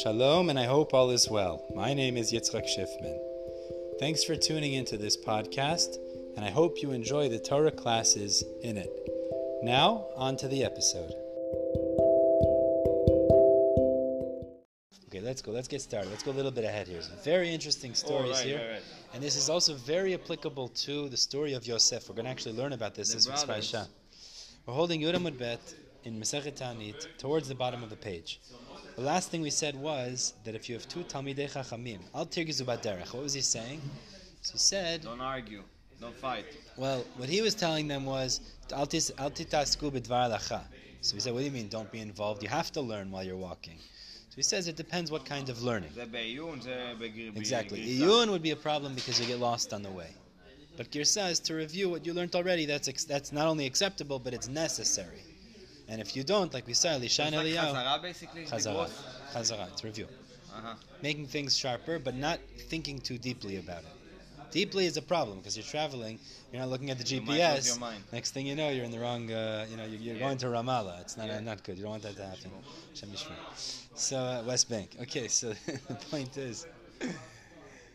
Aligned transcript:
Shalom, 0.00 0.48
and 0.48 0.58
I 0.58 0.64
hope 0.64 0.94
all 0.94 1.10
is 1.10 1.28
well. 1.28 1.66
My 1.74 1.92
name 1.92 2.16
is 2.16 2.32
Yitzchak 2.32 2.64
Schiffman. 2.64 3.18
Thanks 4.00 4.24
for 4.24 4.34
tuning 4.34 4.72
into 4.72 4.96
this 4.96 5.18
podcast, 5.18 5.96
and 6.34 6.44
I 6.46 6.50
hope 6.50 6.80
you 6.80 6.92
enjoy 6.92 7.28
the 7.28 7.38
Torah 7.38 7.70
classes 7.70 8.42
in 8.62 8.78
it. 8.78 8.90
Now, 9.62 10.06
on 10.16 10.38
to 10.38 10.48
the 10.48 10.64
episode. 10.64 11.12
Okay, 15.08 15.20
let's 15.20 15.42
go. 15.42 15.52
Let's 15.52 15.68
get 15.68 15.82
started. 15.82 16.08
Let's 16.08 16.22
go 16.22 16.30
a 16.30 16.32
little 16.32 16.50
bit 16.50 16.64
ahead 16.64 16.88
here. 16.88 17.02
Some 17.02 17.18
very 17.22 17.52
interesting 17.52 17.90
oh, 17.90 17.94
stories 17.94 18.30
Oh, 18.30 18.38
right, 18.38 18.46
here. 18.46 18.58
right, 18.58 18.70
right. 18.70 18.82
And 19.12 19.22
this 19.22 19.36
is 19.36 19.50
also 19.50 19.74
very 19.74 20.14
applicable 20.14 20.68
to 20.68 21.10
the 21.10 21.18
story 21.18 21.52
of 21.52 21.66
Yosef. 21.66 22.08
We're 22.08 22.14
going 22.14 22.24
to 22.24 22.30
actually 22.30 22.56
learn 22.56 22.72
about 22.72 22.94
this 22.94 23.10
The 23.10 23.16
this 23.16 23.28
week's 23.28 23.44
brothers. 23.44 23.72
Parsha. 23.72 23.88
We're 24.64 24.74
holding 24.74 25.02
Yudamud 25.02 25.38
Bet 25.38 25.60
in 26.04 26.18
Masechet 26.18 26.58
Taanit 26.58 27.06
towards 27.18 27.46
the 27.48 27.54
bottom 27.54 27.82
of 27.82 27.90
the 27.90 27.96
page. 27.96 28.40
The 28.96 29.02
last 29.02 29.30
thing 29.30 29.40
we 29.40 29.50
said 29.50 29.74
was 29.74 30.34
that 30.44 30.54
if 30.54 30.68
you 30.68 30.74
have 30.74 30.86
two 30.86 31.00
Talmidei 31.00 31.50
Chachamim, 31.50 32.00
Al 32.14 32.26
Tirgizu 32.26 32.64
derech. 32.82 33.14
what 33.14 33.22
was 33.22 33.32
he 33.32 33.40
saying? 33.40 33.80
So 34.42 34.52
he 34.52 34.58
said, 34.58 35.02
Don't 35.02 35.20
argue, 35.20 35.62
don't 36.00 36.14
fight. 36.16 36.44
Well, 36.76 37.04
what 37.16 37.28
he 37.28 37.40
was 37.40 37.54
telling 37.54 37.88
them 37.88 38.04
was, 38.04 38.40
Al 38.70 38.86
Titasku 38.86 39.90
B'dvar 39.90 40.30
Lacha. 40.30 40.60
So 41.00 41.14
he 41.14 41.20
said, 41.20 41.32
What 41.32 41.40
do 41.40 41.46
you 41.46 41.50
mean, 41.50 41.68
don't 41.68 41.90
be 41.90 42.00
involved? 42.00 42.42
You 42.42 42.50
have 42.50 42.70
to 42.72 42.82
learn 42.82 43.10
while 43.10 43.24
you're 43.24 43.36
walking. 43.36 43.78
So 44.28 44.36
he 44.36 44.42
says 44.42 44.68
it 44.68 44.76
depends 44.76 45.10
what 45.10 45.24
kind 45.24 45.48
of 45.48 45.62
learning. 45.62 45.90
Exactly. 47.36 47.98
Iyun 47.98 48.30
would 48.30 48.42
be 48.42 48.50
a 48.52 48.56
problem 48.56 48.94
because 48.94 49.20
you 49.20 49.26
get 49.26 49.38
lost 49.38 49.72
on 49.72 49.82
the 49.82 49.90
way. 49.90 50.08
But 50.76 50.90
Girsa 50.90 51.30
is 51.30 51.38
to 51.40 51.54
review 51.54 51.90
what 51.90 52.06
you 52.06 52.14
learned 52.14 52.34
already. 52.34 52.64
That's, 52.64 53.04
that's 53.04 53.30
not 53.30 53.46
only 53.46 53.66
acceptable, 53.66 54.18
but 54.18 54.32
it's 54.32 54.48
necessary. 54.48 55.22
And 55.88 56.00
if 56.00 56.16
you 56.16 56.24
don't, 56.24 56.52
like 56.54 56.66
we 56.66 56.74
said, 56.74 57.02
it's 57.02 57.18
like 57.18 57.32
Eliyahu. 57.32 57.74
Chazara, 57.74 58.02
basically. 58.02 58.44
Chazara. 58.44 58.90
Chazara. 59.32 59.68
It's 59.72 59.84
review. 59.84 60.06
Uh-huh. 60.54 60.74
Making 61.02 61.26
things 61.26 61.56
sharper, 61.56 61.98
but 61.98 62.14
not 62.14 62.38
thinking 62.68 62.98
too 62.98 63.18
deeply 63.18 63.56
about 63.56 63.80
it. 63.80 63.88
Deeply 64.50 64.84
is 64.84 64.98
a 64.98 65.02
problem 65.02 65.38
because 65.38 65.56
you're 65.56 65.64
traveling. 65.64 66.18
You're 66.52 66.60
not 66.60 66.68
looking 66.68 66.90
at 66.90 66.98
the 66.98 67.04
GPS. 67.04 67.80
Next 68.12 68.32
thing 68.32 68.46
you 68.46 68.54
know, 68.54 68.68
you're 68.68 68.84
in 68.84 68.90
the 68.90 69.00
wrong. 69.00 69.32
Uh, 69.32 69.66
you 69.70 69.78
know, 69.78 69.84
you're, 69.84 69.98
you're 69.98 70.14
yeah. 70.14 70.20
going 70.20 70.36
to 70.38 70.46
Ramallah. 70.46 71.00
It's 71.00 71.16
not 71.16 71.28
yeah. 71.28 71.38
uh, 71.38 71.40
not 71.40 71.64
good. 71.64 71.78
You 71.78 71.84
don't 71.84 71.92
want 71.92 72.02
that 72.02 72.16
to 72.16 72.24
happen. 72.24 72.50
So 73.94 74.18
uh, 74.18 74.42
West 74.46 74.68
Bank. 74.68 74.96
Okay. 75.00 75.28
So 75.28 75.54
the 75.88 75.94
point 76.10 76.36
is. 76.36 76.66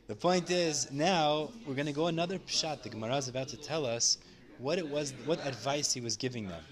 The 0.08 0.16
point 0.16 0.50
is, 0.52 0.90
now 0.90 1.50
we're 1.66 1.76
going 1.76 1.86
to 1.88 1.92
go 1.92 2.08
another 2.08 2.40
pshat. 2.40 2.82
The 2.82 2.88
Gemara 2.88 3.18
is 3.18 3.28
about 3.28 3.50
to 3.50 3.58
tell 3.58 3.86
us 3.86 4.18
what 4.58 4.78
it 4.78 4.88
was, 4.88 5.14
what 5.26 5.46
advice 5.46 5.92
he 5.94 6.00
was 6.00 6.16
giving 6.16 6.48
them. 6.48 6.64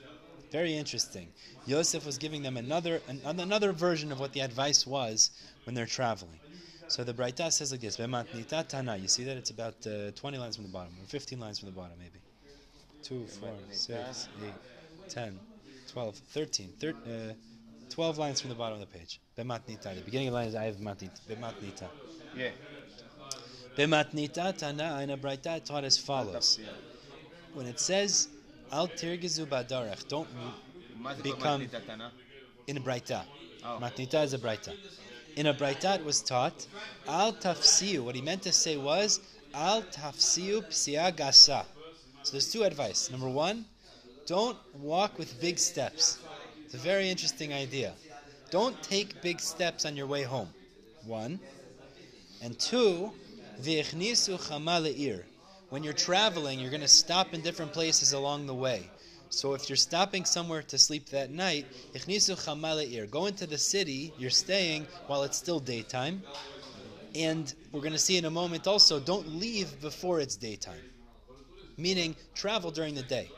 Very 0.55 0.77
interesting. 0.77 1.27
Yosef 1.65 2.05
was 2.05 2.17
giving 2.17 2.41
them 2.41 2.55
another 2.55 3.01
an, 3.09 3.19
another 3.25 3.73
version 3.73 4.09
of 4.13 4.21
what 4.21 4.31
the 4.31 4.39
advice 4.39 4.87
was 4.87 5.31
when 5.65 5.73
they're 5.75 5.93
traveling. 5.99 6.39
So 6.87 7.03
the 7.03 7.13
Braita 7.13 7.51
says 7.51 7.73
like 7.73 7.81
this: 7.81 7.97
"Bematnita 7.97 8.59
tana." 8.69 8.95
You 8.95 9.09
see 9.09 9.25
that 9.25 9.35
it's 9.35 9.49
about 9.49 9.75
uh, 9.85 10.11
20 10.11 10.37
lines 10.37 10.55
from 10.55 10.63
the 10.63 10.71
bottom, 10.77 10.93
or 11.01 11.07
15 11.07 11.41
lines 11.41 11.59
from 11.59 11.67
the 11.71 11.77
bottom, 11.81 11.97
maybe. 11.99 12.19
2, 13.03 13.27
4, 13.27 13.49
6, 13.69 14.29
8, 14.45 14.53
10, 15.09 15.39
12, 15.91 16.15
13, 16.15 16.69
thir- 16.79 16.95
uh, 17.05 17.33
12 17.89 18.17
lines 18.17 18.39
from 18.39 18.49
the 18.49 18.55
bottom 18.55 18.81
of 18.81 18.89
the 18.89 18.97
page. 18.97 19.19
Bematnita. 19.37 19.93
The 19.93 20.05
beginning 20.05 20.29
of 20.29 20.33
the 20.35 20.39
line 20.39 20.47
is 20.47 20.55
I 20.55 20.63
have 20.63 20.77
matnita. 20.77 21.19
Bematnita. 21.29 21.89
Yeah. 22.37 22.51
Bematnita 23.77 24.57
tana. 24.57 24.99
And 25.01 25.11
a 25.11 25.17
Braita 25.17 25.65
taught 25.65 25.83
as 25.83 25.97
follows: 25.97 26.59
when 27.53 27.65
it 27.65 27.81
says 27.81 28.29
Al 28.71 28.87
tirgizu 28.87 29.45
badarech. 29.45 30.07
Don't 30.07 30.27
become 31.23 31.67
in 32.67 32.77
a 32.77 32.79
braita. 32.79 33.23
Matnita 33.63 34.23
is 34.23 34.33
a 34.33 34.39
braita. 34.39 34.73
In 35.35 35.47
a 35.47 35.53
braita, 35.53 35.95
it 35.99 36.05
was 36.05 36.21
taught 36.21 36.65
al 37.07 37.33
tafsiu. 37.33 38.01
What 38.01 38.15
he 38.15 38.21
meant 38.21 38.41
to 38.43 38.51
say 38.51 38.77
was 38.77 39.19
al 39.53 39.81
tafsiu 39.83 40.63
psia 40.67 41.11
gasa. 41.15 41.65
So 42.23 42.31
there's 42.31 42.51
two 42.51 42.63
advice. 42.63 43.11
Number 43.11 43.29
one, 43.29 43.65
don't 44.25 44.57
walk 44.79 45.19
with 45.19 45.39
big 45.39 45.59
steps. 45.59 46.19
It's 46.63 46.73
a 46.73 46.77
very 46.77 47.09
interesting 47.09 47.53
idea. 47.53 47.93
Don't 48.49 48.81
take 48.81 49.21
big 49.21 49.39
steps 49.39 49.85
on 49.85 49.95
your 49.95 50.07
way 50.07 50.23
home. 50.23 50.49
One, 51.05 51.39
and 52.41 52.57
two, 52.57 53.11
v'echnisu 53.61 54.39
chama 54.39 54.81
le'ir. 54.81 55.23
When 55.75 55.83
you're 55.83 55.91
traveling, 55.91 56.61
you're 56.61 56.69
going 56.69 56.79
to 56.79 56.87
stop 56.87 57.33
in 57.33 57.41
different 57.41 57.73
places 57.73 58.13
along 58.13 58.45
the 58.45 58.53
way. 58.53 58.89
So 59.27 59.55
if 59.55 59.67
you're 59.67 59.75
stopping 59.75 60.23
somewhere 60.23 60.61
to 60.61 60.77
sleep 60.77 61.09
that 61.09 61.31
night. 61.31 61.65
Go 63.11 63.25
into 63.25 63.45
the 63.45 63.57
city 63.57 64.13
you're 64.17 64.29
staying 64.29 64.87
while 65.07 65.23
it's 65.23 65.37
still 65.37 65.59
daytime. 65.59 66.23
And 67.13 67.53
we're 67.73 67.81
going 67.81 67.91
to 67.91 67.99
see 67.99 68.15
in 68.15 68.23
a 68.23 68.29
moment 68.29 68.67
also, 68.67 69.01
don't 69.01 69.27
leave 69.27 69.81
before 69.81 70.21
it's 70.21 70.37
daytime. 70.37 70.79
Meaning, 71.75 72.15
travel 72.33 72.71
during 72.71 72.95
the 72.95 73.03
day. 73.03 73.29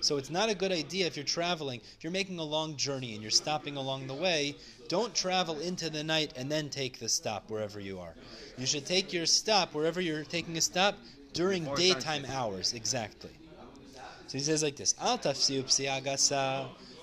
So 0.00 0.16
it's 0.16 0.30
not 0.30 0.50
a 0.50 0.54
good 0.56 0.72
idea 0.72 1.06
if 1.06 1.16
you're 1.16 1.24
traveling, 1.24 1.80
if 1.96 2.02
you're 2.02 2.12
making 2.12 2.38
a 2.40 2.44
long 2.44 2.76
journey 2.76 3.14
and 3.14 3.22
you're 3.22 3.30
stopping 3.30 3.76
along 3.76 4.08
the 4.08 4.14
way, 4.14 4.56
don't 4.88 5.14
travel 5.14 5.60
into 5.60 5.88
the 5.88 6.02
night 6.02 6.32
and 6.36 6.50
then 6.50 6.68
take 6.68 6.98
the 6.98 7.08
stop 7.08 7.48
wherever 7.48 7.78
you 7.78 8.00
are. 8.00 8.14
You 8.58 8.66
should 8.66 8.86
take 8.86 9.12
your 9.12 9.26
stop 9.26 9.72
wherever 9.72 10.00
you're 10.00 10.24
taking 10.24 10.56
a 10.58 10.60
stop 10.60 10.96
during 11.36 11.64
daytime 11.74 12.24
hours. 12.32 12.72
Exactly. 12.72 13.30
So 14.26 14.38
he 14.38 14.40
says 14.40 14.62
like 14.62 14.76
this: 14.76 14.94
Al 15.00 15.18
tafsiu. 15.18 15.62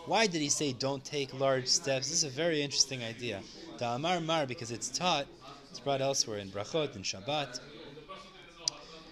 Why 0.06 0.28
did 0.28 0.42
he 0.42 0.50
say 0.50 0.74
don't 0.74 1.06
take 1.06 1.34
large 1.40 1.68
steps? 1.68 2.10
This 2.10 2.18
is 2.18 2.24
a 2.26 2.36
very 2.44 2.62
interesting 2.62 3.04
idea. 3.04 3.40
The 3.78 3.88
Amar 3.88 4.20
Mar, 4.20 4.46
because 4.46 4.72
it's 4.72 4.90
taught, 4.90 5.28
it's 5.70 5.80
brought 5.80 6.02
elsewhere 6.02 6.40
in 6.40 6.50
Brachot 6.50 6.96
and 6.96 7.06
Shabbat. 7.06 7.62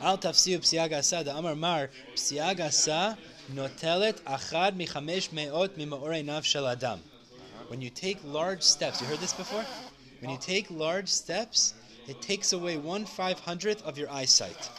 Al 0.02 0.18
tafsiu 0.18 0.60
psiagasa. 0.60 1.24
The 1.24 1.34
Amar 1.34 1.56
Mar 1.56 1.90
psiagasa 2.16 3.18
notelet 3.54 4.20
achad 4.24 4.76
michamesh 4.76 5.30
meot 5.30 5.78
mimaorei 5.78 6.26
nav 6.26 6.46
shel 6.46 6.68
adam. 6.68 7.00
When 7.70 7.80
you 7.80 7.90
take 7.90 8.20
large 8.26 8.64
steps, 8.64 9.00
you 9.00 9.08
heard 9.08 9.20
this 9.20 9.34
before? 9.34 9.64
When 10.20 10.30
you 10.30 10.38
take 10.38 10.70
large 10.70 11.08
steps, 11.08 11.74
it 12.08 12.22
takes 12.22 12.52
away 12.52 12.76
one 12.78 13.06
five 13.06 13.40
hundredth 13.40 13.82
of 13.84 13.98
your 13.98 14.12
eyesight. 14.12 14.70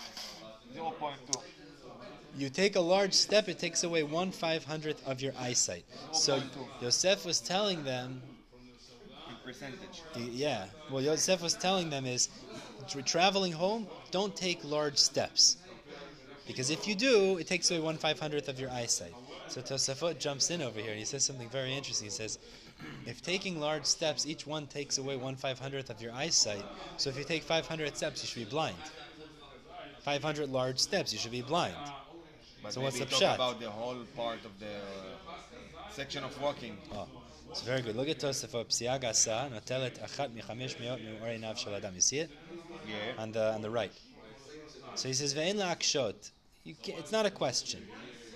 0.2. 0.76 1.40
You 2.36 2.48
take 2.48 2.76
a 2.76 2.80
large 2.80 3.12
step, 3.12 3.48
it 3.48 3.58
takes 3.58 3.84
away 3.84 4.02
one 4.02 4.32
five 4.32 4.64
hundredth 4.64 5.06
of 5.06 5.20
your 5.20 5.32
eyesight. 5.38 5.84
So 6.12 6.38
0.2. 6.38 6.82
Yosef 6.82 7.26
was 7.26 7.40
telling 7.40 7.84
them, 7.84 8.22
In 9.28 9.36
percentage. 9.44 10.02
yeah. 10.16 10.64
Well, 10.90 11.02
Yosef 11.02 11.42
was 11.42 11.54
telling 11.54 11.90
them 11.90 12.06
is, 12.06 12.28
tra- 12.88 13.02
traveling 13.02 13.52
home, 13.52 13.86
don't 14.10 14.34
take 14.34 14.64
large 14.64 14.96
steps, 14.96 15.58
because 16.46 16.70
if 16.70 16.88
you 16.88 16.94
do, 16.94 17.36
it 17.38 17.46
takes 17.46 17.70
away 17.70 17.80
one 17.80 17.96
five 17.98 18.18
hundredth 18.18 18.48
of 18.48 18.58
your 18.58 18.70
eyesight. 18.70 19.14
So 19.48 19.60
Tosafot 19.60 20.18
jumps 20.18 20.50
in 20.50 20.62
over 20.62 20.80
here 20.80 20.90
and 20.90 20.98
he 20.98 21.04
says 21.04 21.24
something 21.24 21.50
very 21.50 21.74
interesting. 21.74 22.06
He 22.06 22.10
says, 22.10 22.38
if 23.06 23.20
taking 23.20 23.60
large 23.60 23.84
steps, 23.84 24.26
each 24.26 24.46
one 24.46 24.66
takes 24.66 24.96
away 24.96 25.16
one 25.16 25.36
five 25.36 25.58
hundredth 25.58 25.90
of 25.90 26.00
your 26.00 26.12
eyesight. 26.12 26.64
So 26.96 27.10
if 27.10 27.18
you 27.18 27.24
take 27.24 27.42
five 27.42 27.66
hundred 27.66 27.94
steps, 27.94 28.22
you 28.22 28.26
should 28.28 28.48
be 28.48 28.50
blind. 28.50 28.76
Five 30.02 30.22
hundred 30.22 30.48
large 30.50 30.78
steps, 30.78 31.12
you 31.12 31.18
should 31.18 31.30
be 31.30 31.42
blind. 31.42 31.76
But 32.62 32.72
So 32.72 32.80
what's 32.80 32.98
the 32.98 33.06
talk 33.06 33.20
pshat? 33.20 33.34
about 33.36 33.60
the 33.60 33.70
whole 33.70 34.04
part 34.16 34.44
of 34.44 34.58
the 34.58 34.66
uh, 34.66 35.90
section 35.90 36.24
of 36.24 36.40
walking. 36.40 36.76
Oh, 36.92 37.08
it's 37.50 37.62
very 37.62 37.82
good. 37.82 37.96
Look 37.96 38.08
at 38.08 38.18
Tosafot. 38.18 38.66
Psiagasa 38.68 39.50
notelet 39.52 40.00
achat 40.00 40.30
michamesh 40.34 40.76
meot 40.80 40.98
mi'orei 41.04 41.38
nav 41.40 41.58
shel 41.58 41.74
adam. 41.74 41.94
You 41.94 42.00
see 42.00 42.18
it 42.18 42.30
Yeah. 42.86 43.22
on 43.22 43.32
the 43.32 43.52
on 43.52 43.62
the 43.62 43.70
right. 43.70 43.92
So 44.96 45.08
he 45.08 45.14
says 45.14 45.34
ve'en 45.34 45.56
la'akshot. 45.56 46.30
It's 46.64 47.12
not 47.12 47.26
a 47.26 47.30
question. 47.30 47.82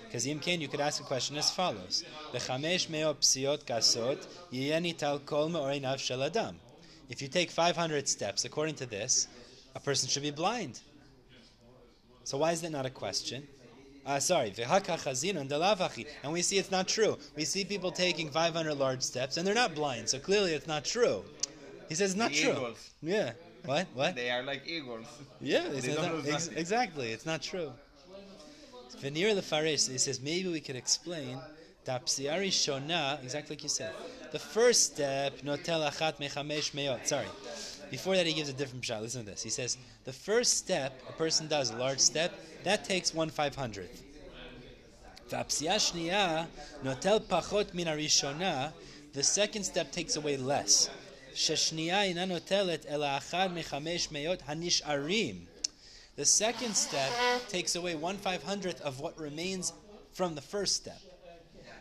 Because 0.05 0.27
Yim 0.27 0.39
Kain, 0.41 0.61
you 0.61 0.69
could 0.69 0.81
ask 0.81 1.01
a 1.01 1.05
question 1.05 1.37
as 1.37 1.51
follows: 1.51 2.05
Bechamesh 2.33 2.89
meot 2.89 3.17
psiot 3.21 3.65
gasot 3.65 4.25
yiyeni 4.53 4.97
tal 4.97 5.19
kol 5.19 5.49
me'orei 5.49 5.81
nav 5.81 6.01
shel 6.01 6.23
adam. 6.23 6.57
If 7.09 7.23
you 7.23 7.29
take 7.29 7.51
500 7.51 8.09
steps, 8.09 8.45
according 8.45 8.75
to 8.77 8.87
this, 8.87 9.29
a 9.77 9.81
person 9.81 10.09
should 10.09 10.23
be 10.25 10.33
blind. 10.33 10.81
So 12.27 12.39
why 12.39 12.51
is 12.51 12.61
that 12.63 12.73
not 12.73 12.85
a 12.85 12.91
question? 12.91 13.47
Uh, 14.05 14.19
sorry, 14.19 14.53
and 14.59 16.33
we 16.33 16.43
see 16.43 16.59
it's 16.59 16.73
not 16.73 16.89
true. 16.89 17.17
We 17.37 17.45
see 17.45 17.65
people 17.65 17.93
taking 17.93 18.31
500 18.31 18.75
large 18.75 19.03
steps, 19.03 19.37
and 19.37 19.47
they're 19.47 19.55
not 19.55 19.77
blind. 19.77 20.09
So 20.09 20.19
clearly, 20.19 20.53
it's 20.53 20.67
not 20.67 20.85
true. 20.85 21.23
He 21.89 21.95
says 21.95 22.11
it's 22.11 22.19
not 22.19 22.33
The 22.33 22.43
true. 22.43 22.51
eagles. 22.53 22.91
Yeah. 23.01 23.33
What? 23.65 23.87
What? 23.95 24.17
They 24.17 24.31
are 24.31 24.43
like 24.43 24.63
eagles. 24.67 25.07
Yeah, 25.41 25.69
They 25.69 25.95
don't 25.95 26.27
ex- 26.27 26.49
exactly. 26.49 27.13
It's 27.13 27.27
not 27.27 27.43
true. 27.43 27.73
Veneer 28.99 29.33
the 29.37 29.43
Farish, 29.43 29.87
he 29.87 29.99
says 29.99 30.21
maybe 30.21 30.49
we 30.49 30.61
could 30.61 30.77
explain 30.77 31.39
shona, 31.87 33.23
exactly 33.23 33.55
like 33.55 33.63
you 33.63 33.69
said. 33.69 33.93
The 34.33 34.41
first 34.41 34.95
step, 34.95 35.39
notel 35.43 35.89
achat 35.89 36.17
mechamesh 36.19 36.75
meot. 36.75 37.07
Sorry. 37.07 37.27
Before 37.91 38.17
that, 38.17 38.27
he 38.27 38.33
gives 38.33 38.49
a 38.49 38.53
different 38.53 38.85
shot. 38.85 39.03
Listen 39.03 39.25
to 39.25 39.31
this. 39.31 39.43
He 39.43 39.51
says, 39.51 39.79
the 40.05 40.13
first 40.13 40.59
step 40.59 41.01
a 41.09 41.13
person 41.13 41.47
does, 41.47 41.71
a 41.71 41.77
large 41.77 42.01
step, 42.01 42.33
that 42.65 42.85
takes 42.85 43.15
one 43.15 43.31
five 43.31 43.55
hundredth. 43.55 44.03
The 49.13 49.23
second 49.23 49.65
step 49.65 49.93
takes 49.93 50.17
away 50.17 50.37
less. 50.37 50.91
The 56.17 56.25
second 56.25 56.75
step 56.75 57.13
takes 57.49 57.77
away 57.77 57.95
one 57.95 58.17
five 58.17 58.43
hundredth 58.43 58.81
of 58.81 59.01
what 59.01 59.19
remains 59.19 59.73
from 60.13 60.35
the 60.35 60.41
first 60.41 60.77
step. 60.77 61.01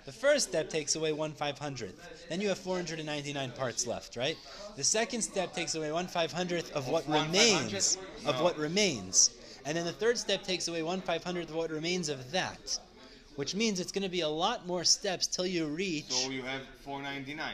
The 0.06 0.12
first 0.12 0.50
step 0.50 0.70
takes 0.70 0.96
away 0.96 1.14
one 1.14 1.34
five 1.34 1.58
hundredth. 1.58 2.28
Then 2.30 2.40
you 2.40 2.50
have 2.50 2.60
499 2.60 3.52
parts 3.52 3.88
left, 3.88 4.16
right? 4.16 4.38
The 4.76 4.84
second 4.84 5.22
step 5.22 5.54
takes 5.54 5.74
away 5.76 5.92
one 5.92 6.08
five 6.08 6.32
hundredth 6.32 6.72
of 6.74 6.88
what 6.88 7.08
remains, 7.08 7.98
of 8.26 8.40
what 8.42 8.58
remains. 8.58 9.32
And 9.66 9.76
then 9.76 9.86
the 9.86 9.92
third 9.92 10.18
step 10.20 10.44
takes 10.44 10.68
away 10.68 10.84
one 10.84 11.02
five 11.02 11.24
hundredth 11.24 11.50
of 11.50 11.56
what 11.56 11.72
remains 11.72 12.10
of 12.10 12.32
that. 12.32 12.78
Which 13.36 13.56
means 13.56 13.80
it's 13.80 13.92
going 13.92 14.04
to 14.04 14.10
be 14.10 14.22
a 14.22 14.30
lot 14.30 14.66
more 14.66 14.84
steps 14.86 15.28
till 15.28 15.46
you 15.46 15.66
reach 15.66 16.10
So 16.10 16.30
you 16.30 16.42
have 16.44 16.62
499, 16.86 17.52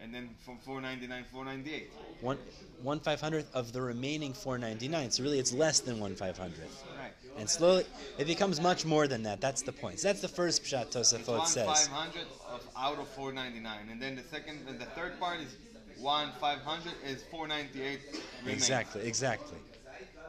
and 0.00 0.12
then 0.12 0.28
from 0.44 0.58
499, 0.58 1.24
498. 1.32 1.90
one 2.20 2.36
one 2.82 3.00
five 3.00 3.20
hundredth 3.20 3.54
of 3.54 3.72
the 3.72 3.80
remaining 3.80 4.32
499. 4.34 5.10
So 5.12 5.22
really, 5.22 5.38
it's 5.38 5.52
less 5.54 5.80
than 5.80 6.00
one 6.00 6.14
five 6.16 6.36
hundredth. 6.36 6.84
Right. 6.98 7.12
And 7.38 7.48
slowly, 7.48 7.84
it 8.18 8.26
becomes 8.26 8.60
much 8.60 8.84
more 8.84 9.06
than 9.06 9.22
that. 9.24 9.40
That's 9.40 9.62
the 9.62 9.72
point. 9.72 10.00
So 10.00 10.08
that's 10.08 10.20
the 10.20 10.28
first 10.28 10.64
pshat 10.64 10.92
Tosafot 10.92 11.38
one 11.38 11.46
says. 11.46 11.88
500 11.88 12.22
of 12.50 12.66
out 12.76 12.98
of 12.98 13.08
499, 13.08 13.88
and 13.90 14.00
then 14.00 14.16
the 14.16 14.22
second, 14.22 14.60
and 14.68 14.78
the 14.78 14.86
third 14.86 15.18
part 15.20 15.40
is 15.40 15.56
one 15.98 16.30
500 16.40 16.92
is 17.04 17.22
498. 17.30 18.00
Exactly, 18.46 19.02
exactly. 19.02 19.58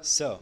So, 0.01 0.39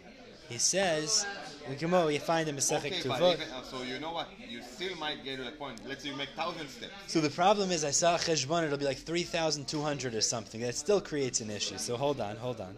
he 0.49 0.57
says, 0.59 1.25
we 1.67 1.75
come 1.75 1.93
over, 1.93 2.11
you 2.11 2.19
find 2.19 2.47
in 2.47 2.55
Masechet 2.55 2.77
Okay, 2.77 2.99
Tuvot. 3.01 3.33
even, 3.33 3.49
uh, 3.49 3.63
so 3.63 3.81
you 3.81 3.99
know 3.99 4.11
what? 4.11 4.29
You 4.47 4.61
still 4.61 4.95
might 4.97 5.23
get 5.23 5.37
to 5.37 5.43
the 5.43 5.51
point. 5.51 5.81
Let's 5.87 6.03
say 6.03 6.09
you 6.09 6.15
make 6.15 6.29
thousand 6.29 6.67
steps. 6.69 6.93
So 7.07 7.19
the 7.19 7.31
problem 7.31 7.71
is, 7.71 7.83
I 7.83 7.91
saw 7.91 8.15
a 8.15 8.19
Cheshbon, 8.19 8.63
it'll 8.63 8.77
be 8.77 8.85
like 8.85 8.99
3,200 8.99 10.13
or 10.13 10.21
something. 10.21 10.61
That 10.61 10.75
still 10.75 11.01
creates 11.01 11.41
an 11.41 11.49
issue. 11.49 11.77
So 11.77 11.97
hold 11.97 12.21
on, 12.21 12.35
hold 12.35 12.61
on. 12.61 12.77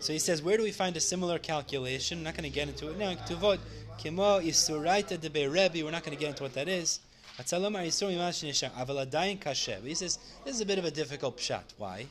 So 0.00 0.12
he 0.12 0.18
says, 0.18 0.42
where 0.42 0.56
do 0.56 0.62
we 0.62 0.72
find 0.72 0.96
a 0.96 1.00
similar 1.00 1.38
calculation? 1.38 2.18
I'm 2.18 2.24
not 2.24 2.34
going 2.34 2.50
to 2.50 2.54
get 2.54 2.68
into 2.68 2.90
it 2.90 2.98
now. 2.98 3.14
Tuvot, 3.14 3.58
Kimo 3.98 4.40
Isuraita 4.40 5.20
de 5.20 5.48
Rebbe, 5.48 5.84
we're 5.84 5.90
not 5.90 6.04
going 6.04 6.16
to 6.16 6.20
get 6.20 6.30
into 6.30 6.42
what 6.42 6.54
that 6.54 6.68
is. 6.68 7.00
Atzalomar 7.38 7.86
Yisur 7.86 8.10
Mimash 8.10 8.44
Nisham, 8.46 8.70
Aval 8.72 9.06
Adayin 9.06 9.38
Kasher. 9.38 9.80
But 9.80 9.88
he 9.88 9.94
says, 9.94 10.18
this 10.44 10.54
is 10.54 10.60
a 10.60 10.66
bit 10.66 10.78
of 10.78 10.84
a 10.84 10.90
difficult 10.90 11.38
pshat. 11.38 11.64
Why? 11.76 12.06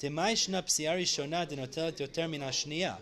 Demai 0.00 0.32
Shna 0.32 0.62
Psiari 0.62 1.02
Shona 1.02 1.46
Denotelet 1.48 1.96
Yoter 1.98 2.30
Min 2.30 2.42
It's 2.42 2.64
a 2.66 2.98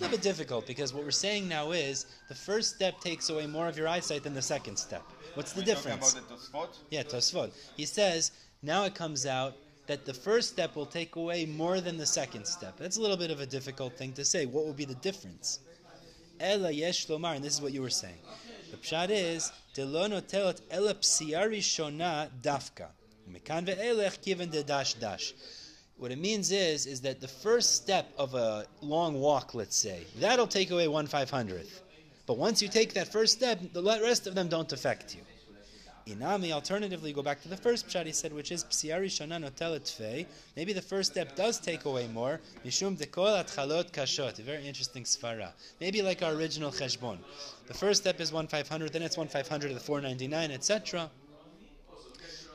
little 0.00 0.10
bit 0.10 0.22
difficult 0.22 0.66
because 0.66 0.94
what 0.94 1.04
we're 1.04 1.10
saying 1.10 1.48
now 1.48 1.72
is 1.72 2.06
the 2.28 2.34
first 2.34 2.76
step 2.76 3.00
takes 3.00 3.30
away 3.30 3.46
more 3.46 3.68
of 3.68 3.76
your 3.76 3.88
eyesight 3.88 4.22
than 4.22 4.34
the 4.34 4.42
second 4.42 4.76
step. 4.76 5.02
What's 5.34 5.52
the 5.52 5.62
difference? 5.62 6.12
About 6.12 6.28
the 6.28 6.34
Tosfot. 6.34 6.68
Yeah, 6.90 7.02
Tosfot. 7.02 7.50
He 7.76 7.84
says 7.84 8.32
now 8.62 8.84
it 8.84 8.94
comes 8.94 9.26
out 9.26 9.56
that 9.88 10.04
the 10.04 10.14
first 10.14 10.50
step 10.50 10.76
will 10.76 10.86
take 10.86 11.16
away 11.16 11.46
more 11.46 11.80
than 11.80 11.96
the 11.96 12.06
second 12.06 12.46
step. 12.46 12.76
That's 12.76 12.98
a 12.98 13.00
little 13.00 13.16
bit 13.16 13.30
of 13.30 13.40
a 13.40 13.46
difficult 13.46 13.96
thing 13.96 14.12
to 14.12 14.24
say. 14.24 14.46
What 14.46 14.66
would 14.66 14.76
be 14.76 14.84
the 14.84 14.94
difference? 14.96 15.60
Ela 16.38 16.70
yesh 16.70 17.06
lomar, 17.06 17.34
and 17.34 17.44
this 17.44 17.54
is 17.54 17.62
what 17.62 17.72
you 17.72 17.82
were 17.82 17.90
saying. 17.90 18.20
The 18.70 18.76
pshat 18.76 19.08
is 19.10 19.50
delo 19.74 20.06
notelot 20.06 20.60
ela 20.70 20.94
psiari 20.94 21.58
shona 21.58 22.28
dafka. 22.42 22.88
Mekan 23.28 23.66
ve'elech 23.66 24.20
kiven 24.20 24.50
de 24.50 24.62
dash 24.62 24.94
dash. 24.94 25.34
What 25.96 26.12
it 26.12 26.18
means 26.18 26.52
is, 26.52 26.86
is 26.86 27.00
that 27.00 27.20
the 27.20 27.26
first 27.26 27.74
step 27.74 28.12
of 28.16 28.34
a 28.34 28.66
long 28.82 29.18
walk, 29.18 29.54
let's 29.54 29.74
say, 29.74 30.04
that'll 30.20 30.46
take 30.46 30.70
away 30.70 30.86
one 30.86 31.06
five 31.06 31.30
hundredth. 31.30 31.82
But 32.26 32.36
once 32.36 32.62
you 32.62 32.68
take 32.68 32.92
that 32.94 33.10
first 33.10 33.32
step, 33.32 33.58
the 33.72 33.82
rest 33.82 34.26
of 34.26 34.34
them 34.34 34.48
don't 34.48 34.70
affect 34.70 35.16
you. 35.16 35.22
Inami, 36.08 36.52
alternatively, 36.52 37.12
go 37.12 37.22
back 37.22 37.42
to 37.42 37.48
the 37.48 37.56
first 37.56 37.86
pshat 37.86 38.06
he 38.06 38.12
said, 38.12 38.32
which 38.32 38.50
is 38.50 38.64
psiari 38.64 39.06
shana 39.06 39.50
tfei. 39.50 40.26
Maybe 40.56 40.72
the 40.72 40.80
first 40.80 41.12
step 41.12 41.36
does 41.36 41.60
take 41.60 41.84
away 41.84 42.08
more. 42.08 42.40
Mishum 42.64 42.96
dekol 42.96 43.44
atchalot 43.44 43.92
kashot. 43.92 44.38
A 44.38 44.42
very 44.42 44.66
interesting 44.66 45.04
svara. 45.04 45.50
Maybe 45.80 46.00
like 46.00 46.22
our 46.22 46.32
original 46.32 46.70
cheshbon. 46.70 47.18
The 47.66 47.74
first 47.74 48.02
step 48.02 48.20
is 48.20 48.32
one 48.32 48.46
five 48.46 48.68
hundred, 48.68 48.92
then 48.94 49.02
it's 49.02 49.18
one 49.18 49.28
five 49.28 49.48
hundred, 49.48 49.74
the 49.74 49.80
four 49.80 50.00
ninety 50.00 50.28
nine, 50.28 50.50
etc. 50.50 51.10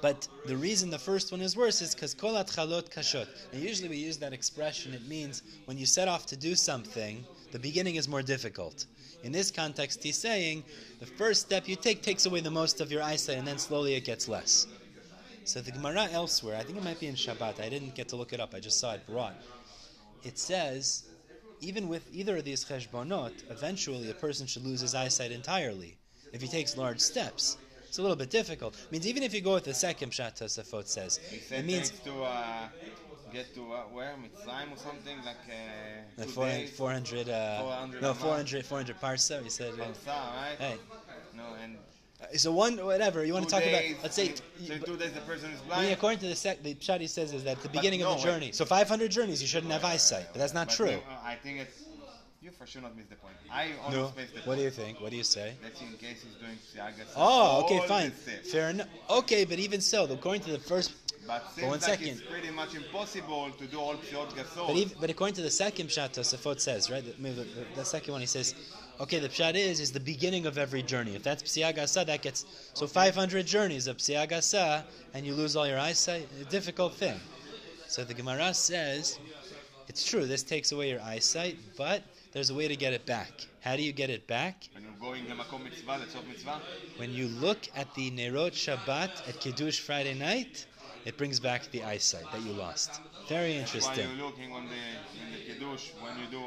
But 0.01 0.27
the 0.47 0.57
reason 0.57 0.89
the 0.89 0.99
first 0.99 1.31
one 1.31 1.39
is 1.39 1.55
worse 1.55 1.81
is 1.81 1.93
because 1.93 2.13
kol 2.15 2.33
atchalot 2.33 2.91
kashot. 2.91 3.27
And 3.51 3.61
usually 3.61 3.87
we 3.87 3.97
use 3.97 4.17
that 4.17 4.33
expression. 4.33 4.93
It 4.93 5.07
means 5.07 5.43
when 5.65 5.77
you 5.77 5.85
set 5.85 6.07
off 6.07 6.25
to 6.27 6.35
do 6.35 6.55
something, 6.55 7.23
the 7.53 7.59
beginning 7.59 7.95
is 7.95 8.07
more 8.07 8.23
difficult. 8.23 8.87
In 9.21 9.31
this 9.31 9.51
context, 9.51 10.01
he's 10.01 10.17
saying 10.17 10.63
the 10.99 11.05
first 11.05 11.41
step 11.41 11.67
you 11.67 11.75
take 11.75 12.01
takes 12.01 12.25
away 12.25 12.41
the 12.41 12.49
most 12.49 12.81
of 12.81 12.91
your 12.91 13.03
eyesight, 13.03 13.37
and 13.37 13.47
then 13.47 13.59
slowly 13.59 13.93
it 13.93 14.05
gets 14.05 14.27
less. 14.27 14.65
So 15.45 15.61
the 15.61 15.71
Gemara 15.71 16.07
elsewhere, 16.11 16.57
I 16.57 16.63
think 16.63 16.79
it 16.79 16.83
might 16.83 16.99
be 16.99 17.05
in 17.05 17.15
Shabbat. 17.15 17.61
I 17.61 17.69
didn't 17.69 17.93
get 17.93 18.07
to 18.09 18.15
look 18.15 18.33
it 18.33 18.39
up. 18.39 18.55
I 18.55 18.59
just 18.59 18.79
saw 18.79 18.93
it 18.93 19.05
brought. 19.05 19.35
It 20.23 20.39
says, 20.39 21.03
even 21.61 21.87
with 21.87 22.07
either 22.11 22.37
of 22.37 22.43
these 22.43 22.65
cheshbonot, 22.65 23.33
eventually 23.51 24.09
a 24.09 24.15
person 24.15 24.47
should 24.47 24.65
lose 24.65 24.81
his 24.81 24.95
eyesight 24.95 25.31
entirely 25.31 25.95
if 26.31 26.41
he 26.41 26.47
takes 26.47 26.75
large 26.75 26.99
steps. 26.99 27.57
It's 27.87 27.99
a 27.99 28.01
little 28.01 28.17
bit 28.17 28.31
difficult. 28.31 28.73
It 28.73 28.91
means 28.91 29.05
even 29.05 29.21
if 29.21 29.31
you 29.31 29.41
go 29.41 29.53
with 29.53 29.65
the 29.65 29.75
second 29.75 30.11
pshat 30.11 30.39
Tosafot 30.39 30.87
says, 30.87 31.19
it 31.51 31.65
means 31.65 31.91
to 31.91 32.23
uh, 32.23 32.67
get 33.33 33.53
to 33.55 33.61
uh, 33.73 33.81
where 33.91 34.13
Mitzrayim 34.23 34.71
or 34.73 34.77
something 34.77 35.17
like 35.25 35.43
uh, 35.49 36.21
uh, 36.21 36.25
two 36.25 36.31
400, 36.31 36.59
days. 36.59 36.69
400, 36.77 37.29
uh, 37.29 37.59
400 37.61 38.01
no, 38.01 38.13
400, 38.13 38.65
400 38.65 39.01
parsa. 39.01 39.43
He 39.43 39.49
said, 39.49 39.73
Parsa, 39.73 40.05
right? 40.07 40.55
hey, 40.59 40.75
No, 41.35 41.43
and 41.61 41.77
uh, 42.21 42.37
so 42.37 42.51
one, 42.53 42.77
whatever 42.85 43.25
you 43.25 43.33
want 43.33 43.45
to 43.45 43.51
talk 43.51 43.63
days, 43.63 43.91
about. 43.93 44.03
Let's 44.03 44.15
say, 44.15 44.35
So 44.67 44.77
two 44.77 44.97
days 44.97 45.13
the 45.13 45.21
person 45.21 45.51
is 45.51 45.59
I 45.71 45.81
mean, 45.81 45.93
according 45.93 46.19
to 46.19 46.27
the 46.27 46.35
sec, 46.35 46.61
the 46.63 46.75
pshat 46.75 47.01
he 47.01 47.07
says 47.07 47.33
is 47.33 47.43
that 47.43 47.61
the 47.63 47.69
beginning 47.69 48.01
of 48.03 48.09
no, 48.09 48.11
the 48.11 48.17
wait. 48.17 48.23
journey. 48.23 48.51
So 48.51 48.65
500 48.65 49.09
journeys, 49.11 49.41
you 49.41 49.47
shouldn't 49.47 49.71
have 49.73 49.83
eyesight, 49.83 50.27
but 50.31 50.39
that's 50.39 50.53
not 50.53 50.67
But 50.67 50.75
true. 50.75 50.91
no, 50.91 50.97
uh, 50.97 51.19
I 51.23 51.35
think 51.35 51.59
it's 51.59 51.83
you 52.43 52.51
for 52.51 52.67
sure 52.67 52.81
not 52.81 52.95
miss 52.97 53.05
the 53.07 53.15
point. 53.15 53.35
I 53.49 53.71
almost 53.85 54.15
No. 54.15 54.21
missed 54.21 54.33
the 54.35 54.41
point. 54.41 54.47
What 54.47 54.57
do 54.57 54.63
you 54.63 54.69
think? 54.69 54.99
What 55.01 55.11
do 55.11 55.17
you 55.17 55.23
say? 55.23 55.53
Let's 55.63 55.79
see 55.79 55.85
in 55.85 55.93
case 55.93 56.23
he's 56.23 56.35
doing 56.35 56.57
Siaga. 56.57 57.07
Oh, 57.15 57.63
okay, 57.63 57.79
fine. 57.87 58.11
Fair 58.11 58.69
enough. 58.71 58.87
Okay, 59.09 59.45
but 59.45 59.59
even 59.59 59.79
so, 59.79 60.03
according 60.05 60.41
to 60.43 60.51
the 60.51 60.59
first, 60.59 60.91
but 61.25 61.43
but 61.55 61.63
one 61.63 61.71
like 61.71 61.81
second. 61.81 62.07
it's 62.07 62.21
pretty 62.21 62.51
much 62.51 62.75
impossible 62.75 63.51
to 63.51 63.65
do 63.65 63.79
all 63.79 63.95
pshot 63.95 64.29
gasot. 64.31 64.67
But, 64.67 64.75
even, 64.75 64.97
but 64.99 65.09
according 65.09 65.35
to 65.35 65.41
the 65.41 65.51
second 65.51 65.87
pshat, 65.87 66.13
Tosafot 66.13 66.59
says, 66.59 66.89
right? 66.89 67.03
The, 67.03 67.29
the, 67.29 67.47
the, 67.75 67.85
second 67.85 68.11
one, 68.11 68.21
he 68.21 68.27
says, 68.27 68.55
okay, 68.99 69.19
the 69.19 69.29
pshat 69.29 69.55
is 69.55 69.79
is 69.79 69.91
the 69.91 69.99
beginning 69.99 70.45
of 70.45 70.57
every 70.57 70.83
journey. 70.83 71.15
If 71.15 71.23
that's 71.23 71.43
psiagasa, 71.43 72.05
that 72.05 72.21
gets 72.21 72.45
so 72.73 72.85
okay. 72.85 72.93
500 72.93 73.45
journeys 73.45 73.87
of 73.87 73.97
psiagasa, 73.97 74.83
and 75.13 75.25
you 75.25 75.33
lose 75.33 75.55
all 75.55 75.67
your 75.67 75.79
eyesight. 75.79 76.27
A 76.41 76.45
difficult 76.45 76.93
thing. 76.93 77.19
So 77.87 78.03
the 78.03 78.13
Gemara 78.13 78.53
says, 78.53 79.19
it's 79.87 80.03
true. 80.03 80.25
This 80.25 80.43
takes 80.43 80.71
away 80.71 80.89
your 80.89 81.01
eyesight, 81.01 81.57
but 81.77 82.03
there's 82.31 82.49
a 82.49 82.55
way 82.55 82.67
to 82.67 82.75
get 82.75 82.93
it 82.93 83.05
back. 83.05 83.31
How 83.61 83.75
do 83.75 83.83
you 83.83 83.93
get 83.93 84.09
it 84.09 84.25
back? 84.27 84.67
When 86.97 87.13
you 87.13 87.27
look 87.27 87.69
at 87.75 87.93
the 87.93 88.11
Nerot 88.11 88.53
Shabbat 88.53 89.29
at 89.29 89.39
Kiddush 89.39 89.79
Friday 89.79 90.13
night, 90.13 90.65
it 91.05 91.17
brings 91.17 91.39
back 91.39 91.69
the 91.71 91.83
eyesight 91.83 92.25
that 92.31 92.41
you 92.41 92.53
lost. 92.53 93.01
Very 93.27 93.51
while 93.51 93.59
interesting. 93.61 94.07
you're 94.17 94.25
looking 94.25 94.51
on 94.51 94.67
the, 94.67 94.83
in 95.21 95.31
the 95.31 95.53
Kiddush, 95.53 95.91
when 96.01 96.17
you 96.17 96.25
do 96.29 96.43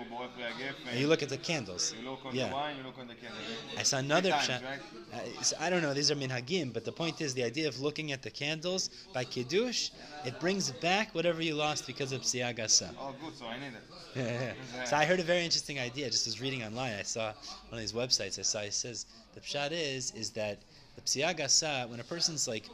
And 0.91 1.01
you 1.01 1.09
look 1.09 1.23
at 1.23 1.29
the 1.29 1.37
candles. 1.37 1.95
you 1.99 2.09
look 2.09 2.25
on 2.25 2.35
Yeah. 2.35 2.49
the 2.49 2.55
wine, 2.55 2.77
you 2.77 2.83
look 2.83 2.99
on 2.99 3.07
the 3.09 3.15
candle. 3.15 3.41
I 3.77 3.83
saw 3.83 3.99
another 3.99 4.31
times, 4.31 4.63
right? 4.63 4.81
Uh, 5.13 5.43
so 5.43 5.57
I 5.61 5.71
don't 5.71 5.83
know. 5.83 5.95
These 5.95 6.11
are 6.11 6.17
minhagim, 6.17 6.73
but 6.73 6.85
the 6.85 6.93
point 6.93 7.21
is 7.21 7.35
the 7.35 7.45
idea 7.45 7.69
of 7.69 7.81
looking 7.81 8.13
at 8.13 8.23
the 8.23 8.31
candles 8.31 8.91
by 9.13 9.25
kiddush. 9.25 9.91
It 10.25 10.39
brings 10.41 10.71
back 10.71 11.15
whatever 11.15 11.43
you 11.43 11.55
lost 11.55 11.87
because 11.87 12.13
of 12.13 12.23
siyagasa. 12.23 12.91
Oh, 12.99 13.15
good, 13.23 13.37
so 13.37 13.47
I 13.47 13.59
need 13.59 13.73
it. 13.75 14.57
so 14.87 14.97
I 14.97 15.05
heard 15.05 15.21
a 15.21 15.23
very 15.23 15.45
interesting 15.45 15.79
idea. 15.79 16.11
Just 16.11 16.27
was 16.27 16.41
reading 16.41 16.63
online. 16.65 16.95
I 16.99 17.03
saw 17.03 17.27
one 17.69 17.75
of 17.75 17.81
these 17.81 17.93
websites. 17.93 18.39
I 18.39 18.43
saw. 18.43 18.61
It 18.61 18.75
says 18.75 19.07
the 19.35 19.41
pshat 19.41 19.71
is 19.73 20.13
is 20.13 20.31
that 20.31 20.59
the 20.97 21.03
psiagasa 21.03 21.89
when 21.91 22.01
a 22.01 22.05
person's 22.05 22.49
like 22.49 22.69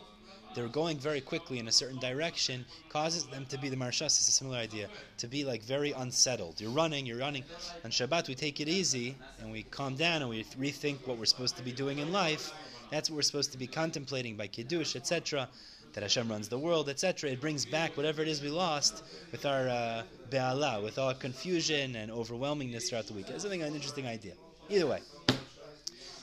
they're 0.54 0.68
going 0.68 0.99
very 0.99 1.21
quickly 1.21 1.59
in 1.59 1.68
a 1.68 1.73
certain 1.73 1.99
direction 1.99 2.64
causes 2.88 3.25
them 3.26 3.47
to 3.47 3.59
be 3.59 3.68
the 3.68 3.76
marshas 3.76 4.21
is 4.21 4.28
a 4.28 4.32
similar 4.32 4.59
idea 4.59 4.88
to 5.18 5.26
be 5.26 5.44
like 5.44 5.62
very 5.62 5.92
unsettled. 5.92 6.61
You're 6.61 6.71
running, 6.71 7.06
you're 7.06 7.18
running. 7.18 7.44
On 7.85 7.90
Shabbat 7.90 8.28
we 8.28 8.35
take 8.35 8.61
it 8.61 8.68
easy 8.68 9.16
and 9.40 9.50
we 9.52 9.62
calm 9.64 9.94
down 9.97 10.23
and 10.23 10.30
we 10.30 10.44
rethink 10.59 11.06
what 11.06 11.18
we're 11.18 11.25
supposed 11.25 11.56
to 11.56 11.62
be 11.62 11.73
doing 11.73 11.99
in 11.99 12.12
life. 12.12 12.52
That's 12.90 13.09
what 13.09 13.16
we're 13.16 13.23
supposed 13.23 13.52
to 13.52 13.59
be 13.59 13.66
contemplating 13.66 14.37
by 14.37 14.49
kiddush, 14.49 14.97
etc. 14.97 15.49
That 15.94 16.02
Hashem 16.02 16.28
runs 16.28 16.49
the 16.49 16.59
world, 16.59 16.88
etc. 16.88 17.30
It 17.30 17.40
brings 17.40 17.64
back 17.64 17.97
whatever 17.97 18.23
it 18.23 18.28
is 18.28 18.42
we 18.42 18.49
lost 18.49 19.02
with 19.30 19.47
our 19.47 19.68
uh, 19.68 20.02
be'ala, 20.30 20.80
with 20.82 20.99
our 20.99 21.14
confusion 21.14 21.97
and 21.97 22.11
overwhelmingness 22.11 22.88
throughout 22.88 23.06
the 23.06 23.14
week. 23.14 23.28
It's 23.28 23.42
something 23.42 23.62
an 23.62 23.75
interesting 23.75 24.06
idea. 24.06 24.35
Either 24.68 24.87
way, 24.87 25.00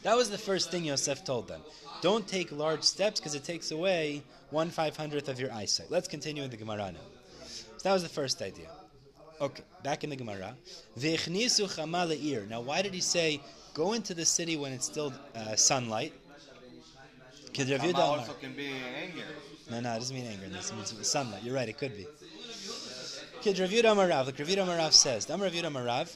that 0.03 0.15
was 0.15 0.29
the 0.29 0.37
first 0.37 0.71
thing 0.71 0.85
Yosef 0.85 1.23
told 1.23 1.47
them. 1.47 1.61
Don't 2.01 2.27
take 2.27 2.51
large 2.51 2.83
steps 2.83 3.19
because 3.19 3.35
it 3.35 3.43
takes 3.43 3.71
away 3.71 4.23
one 4.51 4.69
five 4.69 4.95
hundredth 4.95 5.27
of 5.27 5.39
your 5.39 5.51
eyesight. 5.51 5.91
Let's 5.91 6.07
continue 6.07 6.43
in 6.43 6.49
the 6.49 6.57
Gemara 6.57 6.91
now. 6.91 6.99
So 7.77 7.83
that 7.83 7.93
was 7.93 8.03
the 8.03 8.09
first 8.09 8.41
idea. 8.41 8.69
Okay, 9.41 9.63
back 9.83 10.03
in 10.03 10.09
the 10.09 10.15
Gemara. 10.15 10.55
V'echnisu 10.97 11.73
chama 11.73 12.07
le'ir. 12.07 12.47
Now, 12.49 12.61
why 12.61 12.81
did 12.81 12.93
he 12.93 12.99
say 12.99 13.41
go 13.73 13.93
into 13.93 14.13
the 14.13 14.25
city 14.25 14.57
when 14.57 14.73
it's 14.73 14.85
still 14.85 15.13
uh, 15.35 15.55
sunlight? 15.55 16.13
Because 17.45 17.71
Rav 17.71 17.81
Yehuda 17.81 17.97
also 17.97 18.33
can 18.33 18.53
be 18.53 18.67
anger. 19.01 19.23
no, 19.71 19.79
no, 19.79 19.93
it 19.93 19.99
doesn't 19.99 20.15
mean 20.15 20.27
anger. 20.27 20.47
This 20.49 20.73
means 20.73 21.07
sunlight. 21.07 21.43
You're 21.43 21.55
right. 21.55 21.67
It 21.67 21.77
could 21.77 21.95
be. 21.95 22.05
Kid 23.41 23.57
Rav 23.59 23.69
Yudah 23.69 23.95
Marav. 23.95 24.25
Look, 24.25 24.67
Rav 24.67 24.93
says. 24.93 25.25
Dam 25.25 25.41
Rav 25.41 25.51
Marav. 25.51 26.15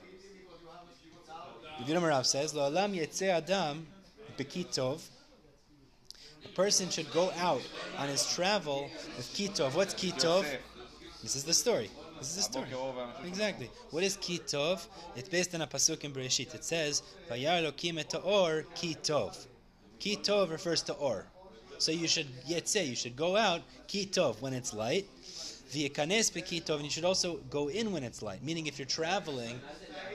The 1.84 1.92
Vilna 1.92 2.08
Rav 2.08 2.26
says, 2.26 2.54
La'olam 2.54 2.96
yetzeh 2.96 3.28
adam 3.28 3.86
bekitov. 4.38 5.02
A 6.46 6.48
person 6.50 6.90
should 6.90 7.12
go 7.12 7.30
out 7.38 7.62
on 7.98 8.08
his 8.08 8.26
travel 8.34 8.90
with 9.18 9.28
kitov. 9.34 9.76
What's 9.76 9.94
kitov? 9.94 10.46
This 11.22 11.36
is 11.36 11.44
the 11.44 11.54
story. 11.54 11.90
This 12.20 12.30
is 12.30 12.36
the 12.38 12.42
story. 12.44 12.68
Exactly. 13.26 13.70
What 13.90 14.02
is 14.02 14.16
kitov? 14.16 14.88
It's 15.18 15.28
based 15.28 15.54
on 15.56 15.62
a 15.62 15.68
pasuk 15.68 16.06
in 16.06 16.14
Bereshit. 16.14 16.56
It 16.56 16.64
says, 16.64 17.04
"Vayar 17.30 17.70
lokim 17.70 18.00
et 18.00 18.16
or 18.24 18.66
kitov." 18.76 19.46
Kitov 20.00 20.52
refers 20.52 20.84
to 20.84 20.94
or. 20.94 21.26
So 21.80 21.92
you 21.92 22.08
should 22.08 22.28
yet 22.46 22.74
you 22.74 22.96
should 22.96 23.18
go 23.18 23.36
out 23.36 23.62
kitov 23.90 24.40
when 24.40 24.54
it's 24.54 24.74
light. 24.74 25.06
V'yekanes 25.74 26.32
bekitov, 26.32 26.76
and 26.76 26.86
you 26.86 26.92
should 26.92 27.04
also 27.04 27.38
go 27.50 27.68
in 27.68 27.92
when 27.92 28.04
it's 28.04 28.22
light. 28.22 28.42
Meaning, 28.42 28.68
if 28.68 28.80
you're 28.80 28.86
traveling, 28.86 29.60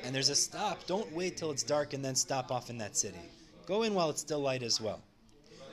and 0.04 0.14
there's 0.14 0.28
a 0.28 0.34
stop, 0.34 0.86
don't 0.86 1.10
wait 1.12 1.36
till 1.36 1.50
it's 1.50 1.62
dark 1.62 1.92
and 1.94 2.04
then 2.04 2.14
stop 2.14 2.50
off 2.50 2.70
in 2.70 2.78
that 2.78 2.96
city. 2.96 3.18
Go 3.66 3.82
in 3.82 3.94
while 3.94 4.10
it's 4.10 4.20
still 4.20 4.40
light 4.40 4.62
as 4.62 4.80
well. 4.80 5.00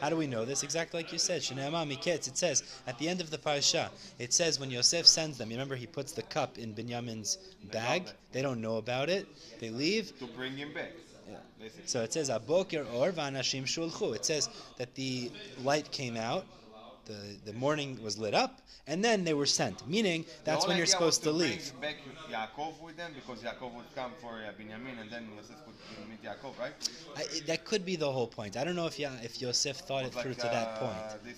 How 0.01 0.09
do 0.09 0.17
we 0.17 0.27
know 0.27 0.43
this? 0.43 0.63
Exactly 0.63 1.01
like 1.01 1.11
you 1.11 1.17
said. 1.17 1.41
Shneimah 1.41 1.89
miketz. 1.89 2.27
It 2.27 2.37
says 2.37 2.63
at 2.85 2.97
the 2.99 3.07
end 3.07 3.21
of 3.21 3.31
the 3.31 3.37
parasha. 3.37 3.89
It 4.19 4.33
says 4.33 4.59
when 4.59 4.69
Yosef 4.69 5.07
sends 5.07 5.37
them. 5.37 5.49
You 5.49 5.55
remember 5.55 5.75
he 5.75 5.87
puts 5.87 6.11
the 6.11 6.21
cup 6.23 6.57
in 6.57 6.73
Binyamin's 6.73 7.37
bag. 7.71 8.03
They 8.33 8.41
don't 8.41 8.61
know 8.61 8.77
about 8.77 9.09
it. 9.09 9.27
They 9.59 9.69
leave. 9.69 10.17
To 10.19 10.27
bring 10.27 10.57
him 10.57 10.73
back. 10.73 10.91
Yeah. 11.29 11.69
So 11.85 12.03
it 12.03 12.13
says 12.13 12.29
aboker 12.29 12.85
or 12.93 13.11
vanashim 13.11 13.63
shulchu. 13.63 14.15
It 14.15 14.25
says 14.25 14.49
that 14.77 14.93
the 14.95 15.31
light 15.63 15.89
came 15.91 16.17
out, 16.17 16.45
the 17.05 17.37
the 17.45 17.53
morning 17.53 17.97
was 18.03 18.17
lit 18.17 18.33
up, 18.33 18.61
and 18.87 19.03
then 19.03 19.23
they 19.23 19.33
were 19.33 19.45
sent. 19.45 19.87
Meaning 19.87 20.25
that's 20.43 20.67
when 20.67 20.77
you're 20.77 20.85
supposed 20.85 21.23
to 21.23 21.29
bring 21.29 21.51
leave. 21.51 21.81
back 21.81 21.97
Yaakov 22.29 22.81
with 22.81 22.97
them 22.97 23.11
because 23.15 23.41
Yaakov 23.41 23.73
would 23.73 23.93
come 23.95 24.11
for 24.21 24.33
uh, 24.33 24.51
Binyamin 24.59 24.99
and 25.01 25.09
then 25.11 25.27
Yosef 25.35 25.55
would 25.65 26.09
meet 26.09 26.23
Yaakov, 26.23 26.57
right? 26.59 26.73
I, 27.15 27.23
that 27.47 27.65
could 27.65 27.85
be 27.85 27.95
the 27.95 28.11
whole 28.11 28.27
point. 28.27 28.57
I 28.57 28.63
don't 28.63 28.75
know 28.75 28.87
if 28.87 28.99
yeah, 28.99 29.11
if 29.23 29.41
Yosef 29.41 29.77
thought 29.77 30.03
it 30.05 30.13
Was 30.13 30.23
through 30.23 30.31
like, 30.31 30.41
to 30.41 30.47
that 30.47 30.67
uh, 30.67 30.79
point. 30.79 31.23
This, 31.23 31.37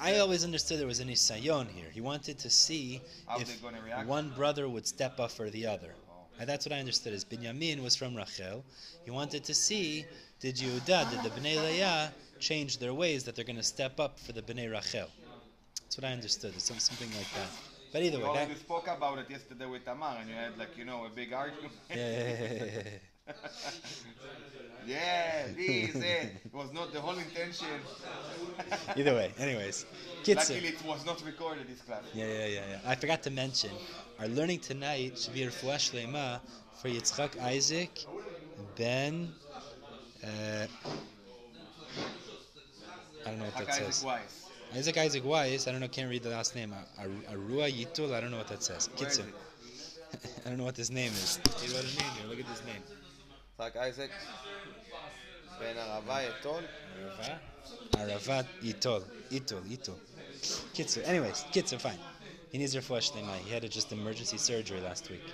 I 0.00 0.18
always 0.18 0.44
understood 0.44 0.78
there 0.78 0.86
was 0.86 1.00
an 1.00 1.08
isayon 1.08 1.68
here. 1.68 1.90
He 1.90 2.00
wanted 2.00 2.38
to 2.38 2.50
see 2.50 3.00
How 3.26 3.38
if 3.38 3.48
they 3.48 3.54
gonna 3.62 3.82
react? 3.82 4.06
one 4.06 4.30
brother 4.30 4.68
would 4.68 4.86
step 4.86 5.18
up 5.18 5.30
for 5.30 5.50
the 5.50 5.66
other. 5.66 5.94
And 6.40 6.48
that's 6.48 6.64
what 6.64 6.72
I 6.72 6.78
understood. 6.78 7.12
Is 7.14 7.24
Binyamin 7.24 7.82
was 7.82 7.96
from 7.96 8.14
Rachel. 8.14 8.64
He 9.04 9.10
wanted 9.10 9.42
to 9.44 9.54
see 9.54 10.04
did 10.40 10.54
Yehuda, 10.56 11.10
did 11.10 11.22
the 11.24 11.30
Bnei 11.30 11.56
Leah 11.56 12.12
change 12.40 12.78
their 12.78 12.94
ways 12.94 13.24
that 13.24 13.34
they're 13.34 13.44
going 13.44 13.56
to 13.56 13.62
step 13.62 14.00
up 14.00 14.18
for 14.18 14.32
the 14.32 14.42
Bnei 14.42 14.70
Rachel. 14.70 15.08
That's 15.82 15.96
what 15.96 16.04
I 16.04 16.12
understood. 16.12 16.52
It's 16.54 16.64
something 16.64 17.08
like 17.16 17.32
that. 17.34 17.50
But 17.92 18.02
either 18.02 18.18
we 18.18 18.24
way, 18.24 18.34
that, 18.34 18.46
already 18.46 18.54
spoke 18.54 18.88
about 18.88 19.18
it 19.18 19.30
yesterday 19.30 19.66
with 19.66 19.84
Tamar 19.84 20.18
and 20.20 20.28
you 20.28 20.34
had 20.34 20.58
like, 20.58 20.76
you 20.76 20.84
know, 20.84 21.06
a 21.06 21.08
big 21.08 21.32
argument. 21.32 21.72
yeah, 21.90 22.82
yeah, 24.86 25.46
this, 25.56 25.94
it. 25.94 26.32
It 26.44 26.54
was 26.54 26.72
not 26.72 26.92
the 26.92 27.00
whole 27.00 27.18
intention. 27.18 27.68
either 28.96 29.14
way. 29.14 29.32
Anyways, 29.38 29.86
Kitzer. 30.22 30.36
Luckily, 30.36 30.68
it 30.68 30.84
was 30.84 31.06
not 31.06 31.24
recorded, 31.24 31.66
this 31.68 31.80
class. 31.80 32.02
Yeah, 32.14 32.26
yeah, 32.26 32.46
yeah, 32.46 32.60
yeah. 32.70 32.78
I 32.90 32.94
forgot 32.94 33.22
to 33.22 33.30
mention, 33.30 33.70
our 34.18 34.28
learning 34.28 34.60
tonight 34.60 35.18
should 35.18 35.34
be 35.34 35.42
a 35.44 35.48
refuah 35.48 35.76
shlema 35.76 36.40
for 36.80 36.88
Yitzchak 36.88 37.40
Isaac 37.42 38.04
ben. 38.76 39.32
Uh, 40.22 40.66
I 43.28 43.30
don't 43.32 43.40
know 43.40 43.44
what 43.44 43.56
that 43.56 43.68
Isaac 43.68 43.92
says. 43.92 44.04
Weiss. 44.04 44.50
Isaac 44.74 44.96
Isaac 44.96 45.24
Weiss. 45.24 45.68
I 45.68 45.72
don't 45.72 45.80
know. 45.80 45.88
Can't 45.88 46.08
read 46.08 46.22
the 46.22 46.30
last 46.30 46.54
name. 46.56 46.72
Ar- 46.72 47.06
Arua 47.30 47.70
Yitul. 47.70 48.14
I 48.14 48.20
don't 48.20 48.30
know 48.30 48.38
what 48.38 48.48
that 48.48 48.62
says. 48.62 48.88
Where 48.96 49.08
is 49.08 49.18
it? 49.18 49.26
I 50.46 50.48
don't 50.48 50.56
know 50.56 50.64
what 50.64 50.74
this 50.74 50.88
name 50.88 51.12
is. 51.12 51.38
He 51.60 51.74
wrote 51.74 51.84
a 51.84 51.96
name 51.98 52.10
here. 52.18 52.28
Look 52.30 52.40
at 52.40 52.48
this 52.48 52.64
name. 52.64 52.82
Hak 53.58 53.76
Isaac. 53.76 54.10
Ben 55.60 55.76
Arava 55.76 56.24
Etol. 56.30 56.62
Arava 57.92 58.46
Itol. 58.62 59.04
Itol. 59.30 59.62
Itol. 59.68 59.98
Kitzer. 60.74 61.06
Anyways, 61.06 61.44
Kitzer, 61.52 61.78
fine. 61.78 61.98
He 62.50 62.56
needs 62.56 62.74
refuah 62.74 63.00
shlema. 63.00 63.36
He 63.44 63.52
had 63.52 63.64
a 63.64 63.68
just 63.68 63.92
emergency 63.92 64.38
surgery 64.38 64.80
last 64.80 65.10
week, 65.10 65.24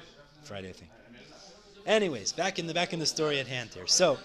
Friday, 0.42 0.70
I 0.70 0.72
think. 0.72 0.90
Anyways, 1.86 2.32
back 2.32 2.58
in 2.58 2.66
the 2.66 2.74
back 2.74 2.92
in 2.92 2.98
the 2.98 3.06
story 3.06 3.38
at 3.38 3.46
hand 3.46 3.70
here. 3.74 3.86
So, 3.86 4.18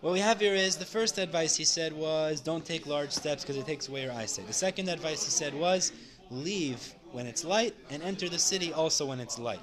what 0.00 0.12
we 0.12 0.20
have 0.20 0.40
here 0.40 0.54
is 0.54 0.76
the 0.76 0.84
first 0.84 1.18
advice 1.18 1.56
he 1.56 1.64
said 1.64 1.92
was 1.92 2.40
don't 2.40 2.64
take 2.64 2.86
large 2.86 3.10
steps 3.10 3.42
because 3.42 3.56
it 3.56 3.66
takes 3.66 3.88
away 3.88 4.02
your 4.02 4.12
eyesight. 4.12 4.46
The 4.46 4.52
second 4.52 4.88
advice 4.88 5.24
he 5.24 5.30
said 5.30 5.54
was 5.54 5.92
leave 6.30 6.94
when 7.12 7.26
it's 7.26 7.44
light 7.44 7.74
and 7.90 8.02
enter 8.02 8.28
the 8.28 8.38
city 8.38 8.72
also 8.72 9.04
when 9.06 9.20
it's 9.20 9.38
light. 9.38 9.60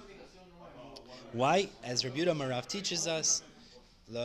Why? 1.34 1.70
As 1.84 2.06
Rabbi 2.06 2.20
Marav 2.20 2.68
teaches 2.68 3.08
us. 3.08 3.42
So 4.10 4.20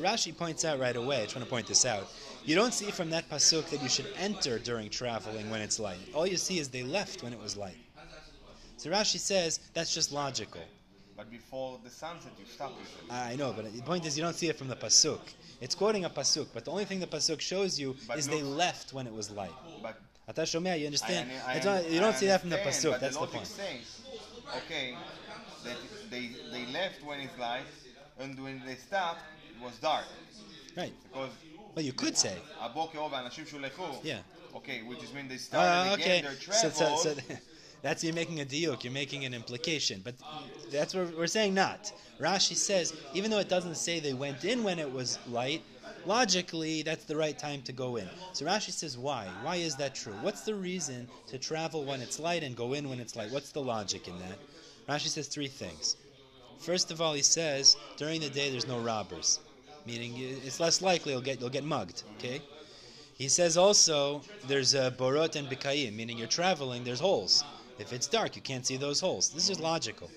Rashi 0.00 0.36
points 0.36 0.64
out 0.64 0.78
right 0.78 0.96
away. 0.96 1.18
I 1.18 1.24
just 1.24 1.36
want 1.36 1.44
to 1.44 1.50
point 1.50 1.66
this 1.66 1.84
out. 1.84 2.10
You 2.44 2.54
don't 2.54 2.72
see 2.72 2.90
from 2.90 3.10
that 3.10 3.28
pasuk 3.28 3.68
that 3.70 3.82
you 3.82 3.88
should 3.88 4.06
enter 4.16 4.58
during 4.58 4.88
traveling 4.88 5.50
when 5.50 5.60
it's 5.60 5.78
light. 5.78 5.98
All 6.14 6.26
you 6.26 6.38
see 6.38 6.58
is 6.58 6.68
they 6.68 6.82
left 6.82 7.22
when 7.22 7.34
it 7.34 7.42
was 7.42 7.56
light. 7.56 7.76
So 8.78 8.88
Rashi 8.90 9.18
says 9.18 9.60
that's 9.74 9.92
just 9.92 10.10
logical. 10.12 10.62
But 11.18 11.32
before 11.32 11.80
the 11.82 11.90
sunset, 11.90 12.30
you 12.38 12.44
stop. 12.46 12.72
Ah, 13.10 13.26
I 13.26 13.34
know, 13.34 13.52
but 13.52 13.74
the 13.74 13.82
point 13.82 14.06
is, 14.06 14.16
you 14.16 14.22
don't 14.22 14.36
see 14.36 14.48
it 14.48 14.56
from 14.56 14.68
the 14.68 14.76
pasuk. 14.76 15.18
It's 15.60 15.74
quoting 15.74 16.04
a 16.04 16.10
pasuk, 16.10 16.46
but 16.54 16.64
the 16.64 16.70
only 16.70 16.84
thing 16.84 17.00
the 17.00 17.08
pasuk 17.08 17.40
shows 17.40 17.76
you 17.76 17.96
but 18.06 18.18
is 18.18 18.28
they 18.28 18.40
left 18.40 18.92
when 18.92 19.04
it 19.08 19.12
was 19.12 19.28
light. 19.28 19.50
But 19.82 20.00
Atashomea, 20.30 20.78
you 20.78 20.86
understand? 20.86 21.28
I, 21.44 21.54
I, 21.54 21.60
I, 21.60 21.64
not, 21.64 21.90
you 21.90 21.98
don't 21.98 22.14
see 22.14 22.26
that 22.26 22.40
from 22.40 22.50
the 22.50 22.58
pasuk. 22.58 23.00
That's 23.00 23.16
the, 23.16 23.26
the 23.26 23.32
point. 23.32 23.48
Says, 23.48 24.02
okay, 24.58 24.94
they 26.08 26.30
they 26.52 26.72
left 26.72 27.04
when 27.04 27.18
it's 27.18 27.36
light, 27.36 27.66
and 28.20 28.40
when 28.40 28.62
they 28.64 28.76
stopped, 28.76 29.22
it 29.56 29.64
was 29.64 29.76
dark. 29.78 30.04
Right. 30.76 30.92
Because. 31.02 31.30
Well, 31.74 31.84
you 31.84 31.94
could 31.94 32.16
say. 32.16 32.36
Yeah. 34.04 34.18
Okay, 34.54 34.82
which 34.82 35.02
is 35.02 35.10
they 35.28 35.36
started 35.36 35.90
uh, 35.90 35.92
okay. 35.94 36.02
again 36.02 36.24
their 36.24 36.34
travel. 36.34 36.70
So, 36.70 36.96
so, 36.96 37.14
so 37.14 37.34
that's 37.82 38.02
you're 38.02 38.14
making 38.14 38.40
a 38.40 38.44
diuk. 38.44 38.84
You're 38.84 38.92
making 38.92 39.24
an 39.24 39.34
implication, 39.34 40.00
but 40.04 40.14
that's 40.70 40.94
what 40.94 41.16
we're 41.16 41.26
saying. 41.26 41.54
Not 41.54 41.92
Rashi 42.20 42.56
says, 42.56 42.92
even 43.14 43.30
though 43.30 43.38
it 43.38 43.48
doesn't 43.48 43.76
say 43.76 44.00
they 44.00 44.12
went 44.12 44.44
in 44.44 44.64
when 44.64 44.78
it 44.78 44.92
was 44.92 45.18
light, 45.28 45.62
logically 46.04 46.82
that's 46.82 47.04
the 47.04 47.16
right 47.16 47.38
time 47.38 47.62
to 47.62 47.72
go 47.72 47.96
in. 47.96 48.08
So 48.32 48.44
Rashi 48.44 48.72
says, 48.72 48.98
why? 48.98 49.28
Why 49.42 49.56
is 49.56 49.76
that 49.76 49.94
true? 49.94 50.14
What's 50.20 50.42
the 50.42 50.54
reason 50.54 51.08
to 51.28 51.38
travel 51.38 51.84
when 51.84 52.00
it's 52.00 52.18
light 52.18 52.42
and 52.42 52.56
go 52.56 52.72
in 52.72 52.88
when 52.88 52.98
it's 52.98 53.14
light? 53.14 53.30
What's 53.30 53.52
the 53.52 53.62
logic 53.62 54.08
in 54.08 54.18
that? 54.18 54.38
Rashi 54.88 55.08
says 55.08 55.28
three 55.28 55.48
things. 55.48 55.96
First 56.58 56.90
of 56.90 57.00
all, 57.00 57.14
he 57.14 57.22
says 57.22 57.76
during 57.96 58.20
the 58.20 58.30
day 58.30 58.50
there's 58.50 58.66
no 58.66 58.80
robbers, 58.80 59.38
meaning 59.86 60.14
it's 60.16 60.58
less 60.58 60.82
likely 60.82 61.12
you'll 61.12 61.20
get 61.20 61.40
you'll 61.40 61.50
get 61.50 61.62
mugged. 61.62 62.02
Okay. 62.16 62.42
He 63.14 63.28
says 63.28 63.56
also 63.56 64.22
there's 64.48 64.74
a 64.74 64.90
borot 64.90 65.36
and 65.36 65.48
bikayim, 65.48 65.94
meaning 65.94 66.18
you're 66.18 66.26
traveling, 66.26 66.82
there's 66.82 67.00
holes. 67.00 67.44
If 67.78 67.92
it's 67.92 68.08
dark, 68.08 68.34
you 68.36 68.42
can't 68.42 68.66
see 68.66 68.76
those 68.76 69.00
holes. 69.00 69.30
This 69.30 69.48
is 69.50 69.60
logical. 69.60 70.10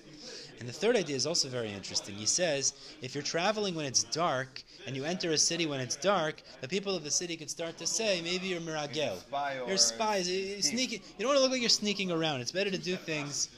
And 0.58 0.68
the 0.68 0.72
third 0.72 0.96
idea 0.96 1.16
is 1.16 1.26
also 1.26 1.48
very 1.48 1.72
interesting. 1.72 2.14
He 2.14 2.26
says 2.26 2.74
if 3.02 3.14
you're 3.14 3.22
traveling 3.22 3.74
when 3.74 3.84
it's 3.84 4.04
dark 4.04 4.62
and 4.86 4.94
you 4.96 5.04
enter 5.04 5.30
a 5.30 5.38
city 5.38 5.66
when 5.66 5.80
it's 5.80 5.96
dark, 5.96 6.42
the 6.60 6.68
people 6.68 6.94
of 6.94 7.02
the 7.04 7.10
city 7.10 7.36
could 7.36 7.50
start 7.50 7.76
to 7.78 7.86
say 7.86 8.20
maybe 8.22 8.46
you're 8.48 8.60
miragel. 8.60 9.18
spy 9.18 9.60
You're 9.66 9.76
spies. 9.76 10.26
Sneaking. 10.60 11.00
You 11.18 11.24
don't 11.24 11.28
want 11.28 11.38
to 11.38 11.42
look 11.42 11.52
like 11.52 11.60
you're 11.60 11.68
sneaking 11.68 12.10
around. 12.10 12.40
It's 12.40 12.52
better 12.52 12.70
to 12.70 12.78
do 12.78 12.96
things. 12.96 13.48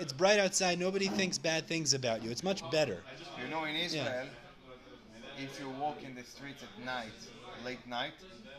It's 0.00 0.12
bright 0.12 0.38
outside. 0.38 0.78
Nobody 0.78 1.08
thinks 1.08 1.38
bad 1.38 1.66
things 1.66 1.92
about 1.94 2.22
you. 2.22 2.30
It's 2.30 2.42
much 2.42 2.68
better. 2.70 3.02
You 3.42 3.50
know, 3.50 3.64
in 3.64 3.76
Israel, 3.76 4.26
if 5.38 5.60
you 5.60 5.68
walk 5.80 6.02
in 6.02 6.14
the 6.14 6.24
streets 6.24 6.62
at 6.62 6.84
night, 6.84 7.12
late 7.64 7.86
night, 7.86 8.14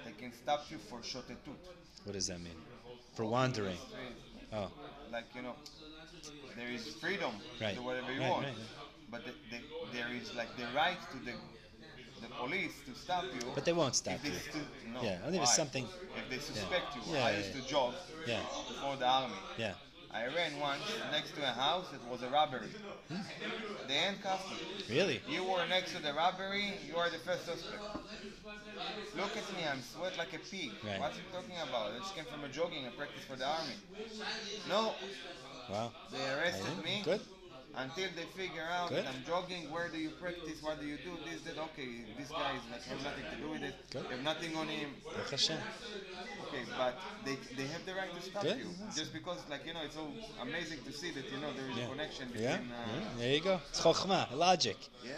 they 0.05 0.11
can 0.11 0.31
stop 0.31 0.65
you 0.69 0.77
for 0.77 0.99
shotetut. 0.99 1.57
What 2.03 2.13
does 2.13 2.27
that 2.27 2.39
mean? 2.39 2.53
For 3.15 3.25
wandering. 3.25 3.77
Oh, 4.53 4.69
Like, 5.11 5.25
you 5.35 5.41
know, 5.41 5.55
there 6.55 6.67
is 6.69 6.87
freedom 7.01 7.31
Right. 7.61 7.69
to 7.71 7.75
do 7.79 7.83
whatever 7.83 8.11
you 8.13 8.21
Right, 8.21 8.29
want. 8.31 8.45
right. 8.45 8.55
But 9.11 9.25
the, 9.25 9.31
the, 9.51 9.59
there 9.93 10.09
is 10.13 10.33
like 10.35 10.55
the 10.57 10.65
right 10.75 10.97
to 11.11 11.17
the 11.25 11.33
the 12.21 12.29
police 12.39 12.71
to 12.87 12.95
stop 12.95 13.25
you. 13.35 13.51
but 13.53 13.65
they 13.65 13.73
won't 13.73 13.95
stop 13.95 14.17
you. 14.23 14.31
stu- 14.31 14.59
no, 14.93 15.01
Yeah, 15.03 15.19
I 15.27 15.29
think 15.29 15.43
it's 15.43 15.55
something- 15.55 15.87
If 16.15 16.29
they 16.29 16.39
suspect 16.39 16.95
you, 16.95 17.01
Yeah, 17.13 17.25
I 17.25 17.31
yeah, 17.31 17.37
used 17.39 17.53
yeah. 17.55 17.61
to 17.61 17.67
jog 17.67 17.93
Yeah, 18.25 18.43
for 18.81 18.95
the 18.95 19.05
army. 19.05 19.35
yeah. 19.57 19.73
I 20.13 20.25
ran 20.27 20.59
once 20.59 20.83
next 21.11 21.31
to 21.35 21.41
a 21.41 21.53
house. 21.53 21.87
It 21.93 21.99
was 22.09 22.21
a 22.21 22.29
robbery. 22.29 22.69
Hmm? 23.09 23.21
They 23.87 23.95
handcuffed 23.95 24.49
me. 24.51 24.95
Really? 24.95 25.21
You 25.27 25.43
were 25.43 25.65
next 25.67 25.95
to 25.95 26.01
the 26.03 26.13
robbery. 26.13 26.73
You 26.87 26.97
are 26.97 27.09
the 27.09 27.17
first 27.17 27.45
suspect. 27.45 27.81
Look 29.17 29.35
at 29.35 29.47
me. 29.57 29.65
I'm 29.69 29.81
sweat 29.81 30.17
like 30.17 30.33
a 30.33 30.39
pig. 30.39 30.71
Right. 30.85 30.99
What's 30.99 31.17
he 31.17 31.23
talking 31.31 31.55
about? 31.67 31.91
I 31.93 31.97
just 31.99 32.15
came 32.15 32.25
from 32.25 32.43
a 32.43 32.49
jogging 32.49 32.85
and 32.85 32.95
practice 32.95 33.23
for 33.27 33.35
the 33.35 33.45
army. 33.45 33.73
No, 34.69 34.93
Wow. 35.69 35.91
they 36.11 36.19
arrested 36.19 36.83
me 36.83 37.01
Good. 37.05 37.21
Until 37.75 38.05
they 38.15 38.25
figure 38.37 38.67
out 38.71 38.89
Good. 38.89 39.03
that 39.03 39.07
I'm 39.13 39.23
jogging. 39.25 39.71
Where 39.71 39.89
do 39.89 39.97
you 39.97 40.09
practice? 40.21 40.61
What 40.61 40.79
do 40.79 40.85
you 40.85 40.97
do? 40.97 41.09
This, 41.25 41.41
that. 41.41 41.57
Okay, 41.73 42.05
this 42.19 42.29
guy 42.29 42.53
is 42.53 42.61
like 42.71 42.83
have 42.83 43.03
nothing 43.03 43.25
to 43.33 43.37
do 43.43 43.49
with 43.49 43.63
it. 43.63 43.73
Good. 43.91 44.05
Have 44.11 44.21
nothing 44.23 44.55
on 44.55 44.67
him. 44.67 44.89
Okay, 45.09 46.63
but 46.77 46.99
they, 47.25 47.35
they 47.57 47.67
have 47.69 47.83
the 47.85 47.93
right 47.95 48.13
to 48.13 48.21
stop 48.21 48.43
you 48.43 48.67
just 48.95 49.11
because, 49.11 49.39
like 49.49 49.65
you 49.65 49.73
know, 49.73 49.79
it's 49.83 49.95
so 49.95 50.07
amazing 50.41 50.79
to 50.85 50.91
see 50.91 51.09
that 51.11 51.25
you 51.31 51.37
know 51.41 51.51
there 51.53 51.69
is 51.71 51.77
Yeah. 51.77 51.85
a 51.85 51.89
connection 51.89 52.27
between. 52.27 52.43
Yeah, 52.43 52.53
Uh, 52.55 52.59
yeah, 52.59 53.09
there 53.17 53.33
you 53.33 53.41
go. 53.41 53.59
It's 53.69 53.81
chokhmah, 53.81 54.35
logic. 54.35 54.77
yeah. 55.03 55.11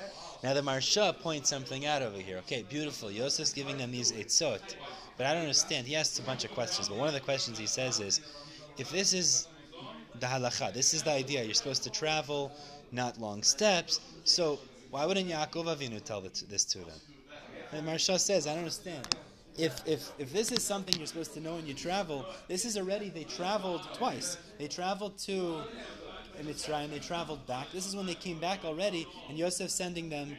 Now 0.44 0.54
the 0.54 0.62
Maharsha 0.62 1.20
points 1.20 1.50
something 1.50 1.86
out 1.86 2.02
over 2.04 2.20
here. 2.20 2.38
Okay, 2.38 2.64
beautiful. 2.64 3.10
Yosef's 3.12 3.52
giving 3.54 3.78
them 3.78 3.92
these 3.92 4.12
eitzot, 4.14 4.62
but 5.18 5.26
I 5.26 5.34
don't 5.34 5.42
understand. 5.42 5.88
He 5.88 5.96
asks 5.96 6.20
a 6.20 6.22
bunch 6.22 6.46
of 6.46 6.52
questions, 6.52 6.88
but 6.88 6.98
one 6.98 7.08
of 7.10 7.14
the 7.14 7.20
questions 7.20 7.58
he 7.58 7.68
says 7.68 8.00
is, 8.00 8.22
if 8.78 8.90
this 8.92 9.14
is 9.14 9.48
the 10.20 10.28
halacha, 10.28 10.74
this 10.74 10.94
is 10.94 11.04
the 11.04 11.12
idea. 11.12 11.44
You're 11.44 11.54
supposed 11.54 11.84
to 11.84 11.90
travel, 11.90 12.52
not 12.92 13.20
long 13.20 13.44
steps. 13.44 14.00
So 14.24 14.60
why 14.92 15.06
wouldn't 15.06 15.30
Yaakov 15.30 15.66
Avinu 15.66 16.04
tell 16.04 16.22
this 16.22 16.66
to 16.66 16.80
them? 16.80 17.00
And 17.72 17.88
Maharsha 17.88 18.20
says, 18.20 18.48
I 18.48 18.52
don't 18.52 18.60
understand. 18.60 19.06
If, 19.58 19.88
if, 19.88 20.12
if 20.20 20.34
this 20.34 20.52
is 20.52 20.64
something 20.64 20.96
you're 20.98 21.08
supposed 21.08 21.34
to 21.34 21.40
know 21.40 21.56
when 21.56 21.66
you 21.66 21.74
travel, 21.74 22.26
this 22.48 22.66
is 22.66 22.78
already, 22.78 23.10
they 23.10 23.24
traveled 23.24 23.82
twice. 23.94 24.38
They 24.60 24.68
traveled 24.68 25.18
to 25.20 25.62
Mitzrayim, 26.42 26.90
they 26.90 27.00
traveled 27.00 27.46
back. 27.48 27.72
This 27.72 27.88
is 27.88 27.96
when 27.96 28.06
they 28.06 28.16
came 28.16 28.40
back 28.40 28.66
already, 28.66 29.08
and 29.30 29.38
Yosef 29.38 29.70
sending 29.70 30.10
them, 30.10 30.36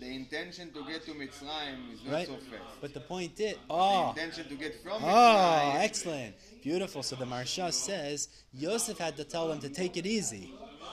The 0.00 0.06
intention 0.06 0.72
to 0.72 0.84
get 0.84 1.04
to 1.06 1.12
Mitzrayim 1.12 1.92
is 1.94 2.04
not 2.04 2.12
right? 2.12 2.26
so 2.26 2.34
fast. 2.34 2.62
But 2.80 2.94
the 2.94 3.00
point 3.00 3.38
is, 3.40 3.52
The 3.54 3.58
oh, 3.70 4.10
intention 4.10 4.48
to 4.48 4.54
get 4.54 4.82
from 4.82 5.02
oh, 5.02 5.72
excellent, 5.76 6.34
beautiful. 6.62 7.02
So 7.02 7.16
the 7.16 7.24
Maharsha 7.24 7.72
says 7.72 8.28
Yosef 8.52 8.98
had 8.98 9.16
to 9.16 9.24
tell 9.24 9.48
them 9.48 9.60
to 9.60 9.68
take 9.68 9.96
it 9.96 10.06
easy, 10.06 10.52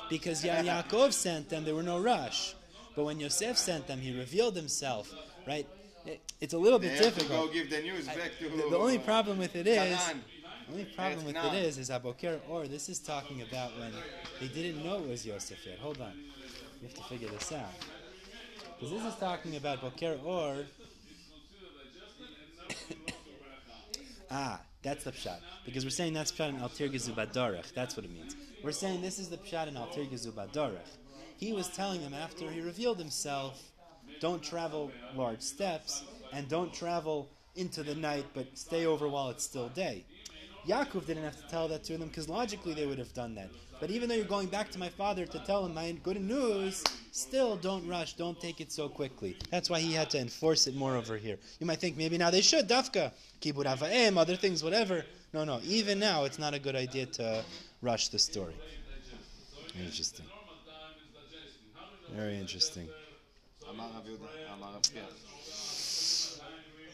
because 0.10 0.44
when 0.44 0.66
Yaakov 0.72 1.14
sent 1.14 1.50
them, 1.50 1.64
there 1.66 1.76
were 1.76 1.84
no 1.84 2.00
rush. 2.00 2.56
But 2.96 3.06
when 3.06 3.20
Yosef 3.20 3.58
sent 3.58 3.88
them, 3.88 4.00
he 4.00 4.18
revealed 4.18 4.56
himself, 4.56 5.14
right? 5.48 5.68
It- 6.06 6.20
it's 6.42 6.54
a 6.54 6.58
little 6.58 6.80
They 6.80 6.90
bit 6.90 6.98
difficult. 7.04 7.54
give 7.54 7.70
the 7.70 7.82
news 7.82 8.08
I- 8.08 8.16
back 8.16 8.32
to 8.40 8.50
the, 8.50 8.70
the 8.70 8.78
only 8.78 8.98
problem 9.00 9.38
with 9.38 9.56
it 9.56 9.68
is, 9.68 9.78
Canaan. 9.78 10.24
the 10.68 10.72
only 10.74 10.86
problem 10.86 11.26
with 11.26 11.36
Canaan. 11.36 11.56
it 11.56 11.64
is, 11.66 11.78
is 11.78 11.90
Aboker 11.90 12.40
or 12.50 12.68
this 12.68 12.90
is 12.90 12.98
talking 13.00 13.42
about 13.44 13.72
when 13.80 13.92
they 14.40 14.48
didn't 14.48 14.84
know 14.84 14.96
it 14.98 15.08
was 15.08 15.26
Yosef 15.26 15.64
yet. 15.66 15.78
Hold 15.80 16.02
on, 16.02 16.14
we 16.82 16.88
have 16.88 16.96
to 16.98 17.04
figure 17.04 17.30
this 17.30 17.52
out. 17.52 17.70
Because 18.82 18.96
this 18.96 19.14
is 19.14 19.20
talking 19.20 19.56
about 19.58 19.80
Boker 19.80 20.18
or. 20.26 20.66
ah, 24.32 24.60
that's 24.82 25.04
the 25.04 25.12
pshat. 25.12 25.38
Because 25.66 25.84
we're 25.84 25.92
saying 25.92 26.14
that's 26.16 26.32
pshat 26.32 26.50
in 26.50 26.56
Altir 26.56 26.92
Gezubadarech. 26.92 27.76
That's 27.76 27.96
what 27.96 28.06
it 28.06 28.12
means. 28.12 28.36
We're 28.64 28.72
saying 28.72 29.04
this 29.04 29.20
is 29.20 29.30
the 29.30 29.38
pshat 29.38 29.68
in 29.68 29.76
Altir 29.76 30.10
Gezubadarech. 30.12 30.98
He 31.38 31.54
was 31.54 31.68
telling 31.68 32.02
them 32.02 32.16
after 32.16 32.50
he 32.50 32.60
revealed 32.60 32.98
himself, 32.98 33.62
don't 34.20 34.42
travel 34.42 34.92
large 35.16 35.42
steps 35.42 36.04
and 36.34 36.50
don't 36.50 36.74
travel 36.74 37.30
into 37.56 37.84
the 37.84 37.94
night, 37.94 38.26
but 38.34 38.58
stay 38.58 38.88
over 38.88 39.08
while 39.08 39.30
it's 39.30 39.44
still 39.44 39.70
day. 39.70 40.06
Yaakov 40.68 41.08
didn't 41.08 41.24
have 41.24 41.42
to 41.42 41.48
tell 41.48 41.68
that 41.68 41.84
to 41.86 41.98
them 41.98 42.08
because 42.08 42.30
logically 42.30 42.74
they 42.74 42.86
would 42.86 43.00
have 43.00 43.14
done 43.14 43.36
that. 43.36 43.50
But 43.80 43.90
even 43.90 44.08
though 44.08 44.16
you're 44.16 44.26
going 44.26 44.48
back 44.48 44.70
to 44.72 44.80
my 44.80 44.90
father 44.90 45.26
to 45.26 45.40
tell 45.40 45.66
him 45.66 45.74
my 45.74 45.92
good 46.04 46.22
news, 46.22 46.84
still 47.12 47.56
don't 47.56 47.88
rush, 47.88 48.14
don't 48.14 48.40
take 48.40 48.62
it 48.62 48.72
so 48.72 48.88
quickly. 48.88 49.36
That's 49.50 49.72
why 49.72 49.80
he 49.80 49.92
had 49.92 50.12
to 50.12 50.20
enforce 50.20 50.68
it 50.68 50.76
more 50.76 50.96
over 50.96 51.18
here. 51.18 51.38
You 51.60 51.66
might 51.66 51.80
think 51.80 51.98
maybe 51.98 52.18
now 52.18 52.30
they 52.30 52.42
should, 52.42 52.70
dafka, 52.70 53.12
kibud 53.42 53.66
avaim, 53.66 54.18
other 54.18 54.36
things, 54.36 54.64
whatever. 54.64 55.04
No, 55.34 55.44
no, 55.46 55.62
even 55.64 55.98
now 55.98 56.26
it's 56.26 56.38
not 56.38 56.54
a 56.54 56.60
good 56.60 56.76
idea 56.76 57.08
to 57.08 57.44
rush 57.82 58.10
the 58.10 58.20
story. 58.20 58.54
Interesting. 59.84 60.28
Very 62.16 62.38
interesting. 62.38 62.88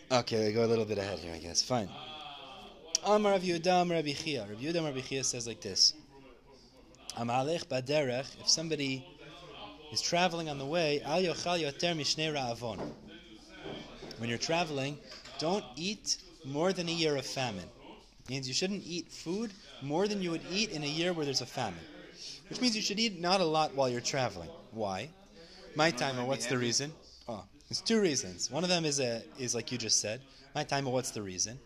Okay, 0.09 0.47
we 0.47 0.53
go 0.53 0.63
a 0.63 0.67
little 0.67 0.85
bit 0.85 0.99
ahead 0.99 1.19
here, 1.19 1.33
I 1.33 1.39
guess. 1.39 1.61
Fine. 1.61 1.89
Amar 3.09 3.31
Rav 3.31 3.41
Yehuda 3.41 3.83
Amar 3.83 3.95
Rabbi 3.95 4.11
Chia. 4.11 4.45
Rav 4.49 4.59
Yehuda 4.59 4.79
Amar 4.79 4.91
Rabbi 4.91 4.99
Chia 4.99 5.23
says 5.23 5.47
like 5.47 5.61
this. 5.61 5.93
Amalech 7.15 7.65
baderech, 7.67 8.27
if 8.41 8.49
somebody 8.49 9.07
is 9.93 10.01
traveling 10.01 10.49
on 10.49 10.57
the 10.57 10.65
way, 10.65 11.01
al 11.05 11.21
yochal 11.21 11.57
yoter 11.57 11.95
mishnei 11.95 12.33
ra'avon. 12.33 12.81
When 14.17 14.27
you're 14.27 14.37
traveling, 14.37 14.97
don't 15.39 15.63
eat 15.77 16.17
more 16.43 16.73
than 16.73 16.89
a 16.89 16.91
year 16.91 17.15
of 17.15 17.25
famine. 17.25 17.69
Means 18.29 18.45
you 18.45 18.53
shouldn't 18.53 18.83
eat 18.85 19.09
food 19.09 19.51
more 19.81 20.09
than 20.09 20.21
you 20.21 20.31
would 20.31 20.43
eat 20.51 20.71
in 20.71 20.83
a 20.83 20.87
year 20.87 21.13
where 21.13 21.23
there's 21.23 21.39
a 21.39 21.45
famine. 21.45 21.79
Which 22.49 22.59
means 22.59 22.75
you 22.75 22.81
should 22.81 22.99
eat 22.99 23.21
not 23.21 23.39
a 23.39 23.45
lot 23.45 23.73
while 23.73 23.87
you're 23.87 24.01
traveling. 24.01 24.49
Why? 24.71 25.09
My 25.75 25.91
timer, 25.91 26.25
what's 26.25 26.47
the 26.47 26.57
reason? 26.57 26.91
Oh, 27.29 27.45
there's 27.69 27.79
two 27.79 28.01
reasons. 28.01 28.51
One 28.51 28.65
of 28.65 28.69
them 28.69 28.83
is 28.83 28.99
a 28.99 29.23
is 29.39 29.55
like 29.55 29.71
you 29.71 29.77
just 29.77 30.01
said. 30.01 30.19
My 30.53 30.65
timer, 30.65 30.89
what's 30.89 31.11
the 31.11 31.21
reason? 31.21 31.57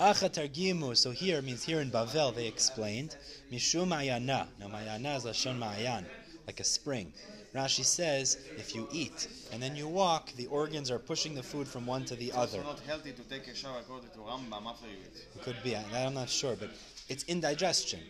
Acha 0.00 0.28
targimu. 0.28 0.96
So 0.96 1.10
here 1.10 1.42
means 1.42 1.64
here 1.64 1.80
in 1.80 1.90
Bavel 1.90 2.34
they 2.34 2.46
explained 2.46 3.16
mishum 3.52 3.88
ma'ayana. 3.88 4.46
Now 4.58 4.68
ma'ayana 4.68 5.16
is 5.16 5.24
lashon 5.24 5.58
ma'ayan, 5.58 6.04
like 6.46 6.60
a 6.60 6.64
spring. 6.64 7.12
Rashi 7.54 7.84
says 7.84 8.38
if 8.56 8.74
you 8.74 8.88
eat 8.90 9.28
and 9.52 9.62
then 9.62 9.76
you 9.76 9.86
walk, 9.86 10.32
the 10.32 10.46
organs 10.46 10.90
are 10.90 10.98
pushing 10.98 11.34
the 11.34 11.42
food 11.42 11.68
from 11.68 11.84
one 11.84 12.04
to 12.06 12.16
the 12.16 12.32
other. 12.32 12.58
It's 12.58 12.66
not 12.66 12.80
healthy 12.86 13.12
to 13.12 13.22
take 13.22 13.46
a 13.46 13.54
shower 13.54 13.78
according 13.80 14.08
to 14.10 14.18
Rambam 14.18 14.66
after 14.66 14.86
you 14.86 14.96
eat. 15.04 15.26
It 15.36 15.42
could 15.42 15.62
be. 15.62 15.76
I'm 15.76 16.14
not 16.14 16.30
sure, 16.30 16.56
but 16.56 16.70
it's 17.08 17.24
indigestion. 17.24 18.00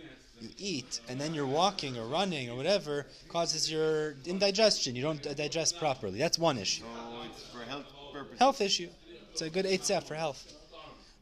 You 0.40 0.49
eat 0.59 1.01
and 1.09 1.21
then 1.21 1.35
you're 1.35 1.47
walking 1.47 1.99
or 1.99 2.07
running 2.07 2.51
or 2.51 2.57
whatever 2.57 3.07
causes 3.29 3.71
your 3.71 4.14
indigestion. 4.25 4.95
You 4.95 5.03
don't 5.03 5.23
digest 5.37 5.79
properly. 5.79 6.18
That's 6.18 6.38
one 6.38 6.57
issue. 6.59 6.85
So 6.85 7.23
it's 7.25 7.47
for 7.49 7.68
health 7.68 7.87
purposes. 8.12 8.38
Health 8.38 8.61
issue. 8.61 8.88
It's 9.33 9.42
a 9.42 9.51
good 9.51 9.64
eitzah 9.64 10.05
for 10.05 10.14
health. 10.14 10.53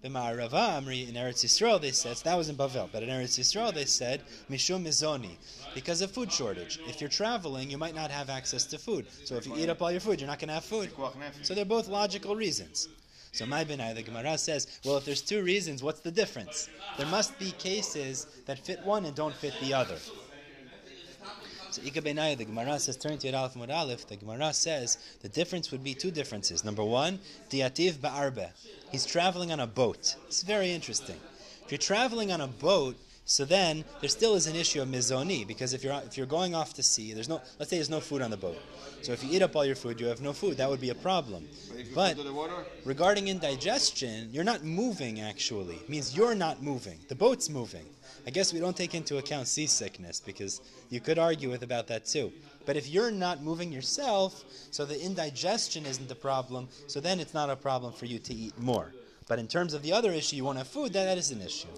The 0.02 0.08
Ma'arava 0.08 0.80
Amri 0.80 1.06
in 1.06 1.14
Eretz 1.14 1.44
Yisrael 1.44 1.78
they 1.78 1.90
said 1.90 2.16
that 2.24 2.34
was 2.34 2.48
in 2.48 2.56
Bavel, 2.56 2.88
but 2.90 3.02
in 3.02 3.10
Eretz 3.10 3.38
Yisrael 3.38 3.74
they 3.74 3.84
said 3.84 4.22
Mishum 4.50 4.82
Mizoni 4.82 5.36
because 5.74 6.00
of 6.00 6.10
food 6.10 6.32
shortage. 6.32 6.80
If 6.88 7.02
you're 7.02 7.10
traveling, 7.10 7.70
you 7.70 7.76
might 7.76 7.94
not 7.94 8.10
have 8.10 8.30
access 8.30 8.64
to 8.66 8.78
food. 8.78 9.06
So 9.26 9.36
if 9.36 9.46
you 9.46 9.54
eat 9.58 9.68
up 9.68 9.82
all 9.82 9.92
your 9.92 10.00
food, 10.00 10.18
you're 10.18 10.26
not 10.26 10.38
going 10.38 10.48
to 10.48 10.54
have 10.54 10.64
food. 10.64 10.90
So 11.42 11.54
they're 11.54 11.66
both 11.66 11.86
logical 11.86 12.34
reasons. 12.34 12.88
So 13.32 13.44
my 13.44 13.62
benai, 13.62 13.94
the 13.94 14.02
Gemara 14.02 14.38
says, 14.38 14.80
well, 14.86 14.96
if 14.96 15.04
there's 15.04 15.20
two 15.20 15.42
reasons, 15.42 15.82
what's 15.82 16.00
the 16.00 16.10
difference? 16.10 16.70
There 16.96 17.06
must 17.06 17.38
be 17.38 17.50
cases 17.52 18.26
that 18.46 18.58
fit 18.58 18.82
one 18.84 19.04
and 19.04 19.14
don't 19.14 19.34
fit 19.34 19.54
the 19.60 19.74
other. 19.74 19.96
So 21.70 21.82
Ika 21.82 22.02
benai, 22.02 22.36
the 22.36 22.44
Gemara 22.44 22.78
says, 22.80 22.96
turn 22.96 23.18
to 23.18 23.30
Yad 23.30 23.34
Aleph 23.34 23.56
Aleph, 23.70 24.06
the 24.08 24.16
Gemara 24.16 24.52
says 24.52 24.98
the 25.22 25.28
difference 25.28 25.70
would 25.70 25.84
be 25.84 25.94
two 25.94 26.10
differences. 26.10 26.64
Number 26.64 26.82
one, 26.82 27.20
diativ 27.48 27.94
ba'arbe. 27.94 28.50
He's 28.90 29.06
traveling 29.06 29.52
on 29.52 29.60
a 29.60 29.68
boat. 29.68 30.16
It's 30.26 30.42
very 30.42 30.72
interesting. 30.72 31.16
If 31.64 31.70
you're 31.70 31.78
traveling 31.78 32.32
on 32.32 32.40
a 32.40 32.48
boat, 32.48 32.96
so 33.30 33.44
then 33.44 33.84
there 34.00 34.08
still 34.08 34.34
is 34.34 34.48
an 34.48 34.56
issue 34.56 34.82
of 34.82 34.88
mizoni 34.88 35.46
because 35.46 35.72
if 35.72 35.84
you're 35.84 35.94
if 36.04 36.16
you're 36.16 36.26
going 36.26 36.52
off 36.52 36.74
to 36.74 36.82
sea, 36.82 37.12
there's 37.12 37.28
no 37.28 37.40
let's 37.60 37.70
say 37.70 37.76
there's 37.76 37.88
no 37.88 38.00
food 38.00 38.22
on 38.22 38.30
the 38.32 38.36
boat. 38.36 38.58
So 39.02 39.12
if 39.12 39.22
you 39.22 39.30
eat 39.30 39.40
up 39.40 39.54
all 39.54 39.64
your 39.64 39.76
food, 39.76 40.00
you 40.00 40.06
have 40.06 40.20
no 40.20 40.32
food. 40.32 40.56
That 40.56 40.68
would 40.68 40.80
be 40.80 40.90
a 40.90 40.96
problem. 40.96 41.46
But 41.68 41.78
if 41.78 41.88
you 41.90 41.94
But 41.94 42.16
the 42.16 42.32
water, 42.32 42.64
regarding 42.84 43.28
indigestion, 43.28 44.30
you're 44.32 44.42
not 44.42 44.64
moving 44.64 45.20
actually. 45.20 45.76
It 45.76 45.88
means 45.88 46.16
you're 46.16 46.34
not 46.34 46.60
moving. 46.60 46.98
The 47.06 47.14
boat's 47.14 47.48
moving. 47.48 47.86
I 48.26 48.30
guess 48.30 48.52
we 48.52 48.58
don't 48.58 48.76
take 48.76 48.96
into 48.96 49.18
account 49.18 49.46
seasickness 49.46 50.18
because 50.18 50.60
you 50.88 50.98
could 51.00 51.20
argue 51.20 51.50
with 51.50 51.62
about 51.62 51.86
that 51.86 52.06
too. 52.06 52.32
But 52.66 52.76
if 52.76 52.88
you're 52.88 53.12
not 53.12 53.44
moving 53.44 53.70
yourself, 53.70 54.42
so 54.72 54.84
the 54.84 55.00
indigestion 55.00 55.86
isn't 55.86 56.08
the 56.08 56.16
problem, 56.16 56.66
so 56.88 56.98
then 56.98 57.20
it's 57.20 57.32
not 57.32 57.48
a 57.48 57.54
problem 57.54 57.92
for 57.92 58.06
you 58.06 58.18
to 58.18 58.34
eat 58.34 58.58
more. 58.58 58.92
But 59.28 59.38
in 59.38 59.46
terms 59.46 59.72
of 59.72 59.82
the 59.82 59.92
other 59.92 60.10
issue, 60.10 60.34
you 60.34 60.42
won't 60.42 60.58
have 60.58 60.66
food, 60.66 60.92
that, 60.94 61.04
that 61.04 61.16
is 61.16 61.30
an 61.30 61.42
issue. 61.42 61.68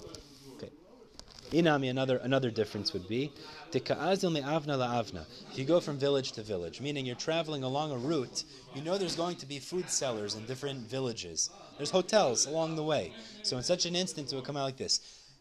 Inami, 1.53 1.91
another 1.91 2.17
another 2.19 2.51
difference 2.51 2.95
would 2.95 3.07
be 3.07 3.31
me'avna 3.75 4.77
la'avna. 4.79 5.27
If 5.51 5.59
you 5.59 5.65
go 5.67 5.81
from 5.81 5.99
village 5.99 6.33
to 6.33 6.43
village, 6.43 6.81
meaning 6.81 7.05
you're 7.05 7.15
traveling 7.15 7.62
along 7.62 7.93
a 7.93 7.99
route, 7.99 8.45
you 8.75 8.83
know 8.83 8.97
there's 8.97 9.17
going 9.17 9.37
to 9.37 9.47
be 9.47 9.59
food 9.59 9.91
sellers 9.91 10.35
in 10.35 10.47
different 10.47 10.81
villages. 10.88 11.51
There's 11.77 11.91
hotels 11.91 12.47
along 12.47 12.77
the 12.77 12.83
way. 12.83 13.12
So 13.43 13.59
in 13.59 13.62
such 13.62 13.85
an 13.85 13.95
instance, 13.95 14.33
it 14.33 14.37
would 14.37 14.45
come 14.45 14.57
out 14.57 14.65
like 14.65 14.79
this. 14.79 15.01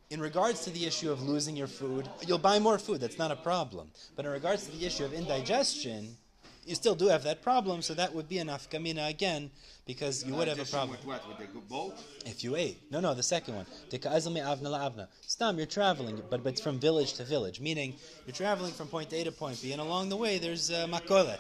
In 0.10 0.20
regards 0.20 0.66
to 0.66 0.70
the 0.70 0.86
issue 0.86 1.10
of 1.10 1.22
losing 1.22 1.56
your 1.56 1.68
food, 1.68 2.10
you'll 2.28 2.38
buy 2.38 2.60
more 2.60 2.78
food. 2.78 3.00
That's 3.00 3.18
not 3.18 3.32
a 3.32 3.38
problem. 3.38 3.90
But 4.18 4.26
in 4.26 4.32
regards 4.32 4.66
to 4.66 4.78
the 4.78 4.86
issue 4.86 5.06
of 5.06 5.14
indigestion, 5.14 6.18
you 6.66 6.76
still 6.76 6.96
do 6.96 7.08
have 7.08 7.24
that 7.24 7.42
problem. 7.42 7.82
So 7.82 7.94
that 7.94 8.14
would 8.14 8.30
be 8.30 8.38
an 8.38 8.48
afkamina 8.48 9.10
again, 9.10 9.52
because 9.86 10.24
you 10.26 10.34
would 10.36 10.48
have 10.48 10.60
a 10.60 10.66
problem 10.66 10.92
With 10.92 11.06
what? 11.06 11.28
With 11.28 11.38
the 11.54 11.60
boat? 11.62 11.96
if 12.26 12.44
you 12.44 12.56
ate. 12.56 12.80
No, 12.92 13.00
no, 13.00 13.14
the 13.14 13.24
second 13.24 13.56
one. 13.56 13.66
La'avna. 13.92 15.08
Stam, 15.22 15.58
you're 15.58 15.66
traveling, 15.66 16.22
but, 16.30 16.44
but 16.44 16.54
it's 16.54 16.62
from 16.62 16.80
village 16.80 17.14
to 17.14 17.24
village, 17.24 17.60
meaning 17.60 17.96
you're 18.26 18.34
traveling 18.36 18.72
from 18.74 18.88
point 18.88 19.12
A 19.14 19.24
to 19.24 19.32
point 19.32 19.62
B, 19.62 19.72
and 19.72 19.82
along 19.82 20.10
the 20.10 20.18
way 20.18 20.38
there's 20.38 20.70
a 20.70 20.86
makolet. 20.88 21.40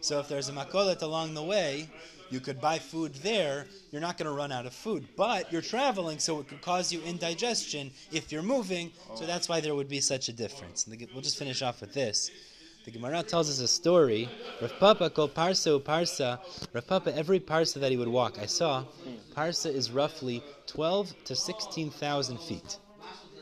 So 0.00 0.18
if 0.18 0.28
there's 0.28 0.48
a 0.48 0.52
makolet 0.52 1.02
along 1.02 1.34
the 1.34 1.42
way, 1.42 1.88
you 2.30 2.40
could 2.40 2.60
buy 2.60 2.78
food 2.78 3.14
there. 3.16 3.66
You're 3.90 4.00
not 4.00 4.16
going 4.16 4.26
to 4.26 4.32
run 4.32 4.50
out 4.50 4.64
of 4.64 4.72
food, 4.72 5.06
but 5.16 5.52
you're 5.52 5.60
traveling, 5.62 6.18
so 6.18 6.40
it 6.40 6.48
could 6.48 6.62
cause 6.62 6.92
you 6.92 7.02
indigestion 7.02 7.90
if 8.10 8.32
you're 8.32 8.42
moving. 8.42 8.90
So 9.16 9.26
that's 9.26 9.48
why 9.48 9.60
there 9.60 9.74
would 9.74 9.88
be 9.88 10.00
such 10.00 10.28
a 10.28 10.32
difference. 10.32 10.86
And 10.86 10.98
the- 10.98 11.08
We'll 11.12 11.22
just 11.22 11.38
finish 11.38 11.60
off 11.62 11.80
with 11.82 11.92
this. 11.92 12.30
The 12.84 12.90
Gemara 12.90 13.22
tells 13.22 13.48
us 13.48 13.60
a 13.60 13.68
story. 13.68 14.28
Rav 14.60 14.72
Papa 14.80 15.10
called 15.10 15.34
Parsa 15.34 15.80
Parsa. 15.80 16.40
Rav 16.72 16.86
Papa, 16.86 17.16
every 17.16 17.38
Parsa 17.38 17.78
that 17.80 17.90
he 17.90 17.96
would 17.96 18.08
walk, 18.08 18.38
I 18.40 18.46
saw, 18.46 18.84
Parsa 19.36 19.72
is 19.72 19.92
roughly 19.92 20.42
12 20.66 21.24
to 21.24 21.36
16,000 21.36 22.40
feet. 22.40 22.78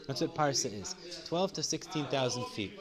That's 0.07 0.21
what 0.21 0.35
Parsa 0.35 0.73
is. 0.73 0.95
12 1.27 1.55
to 1.55 1.63
16,000 1.63 2.45
feet. 2.49 2.79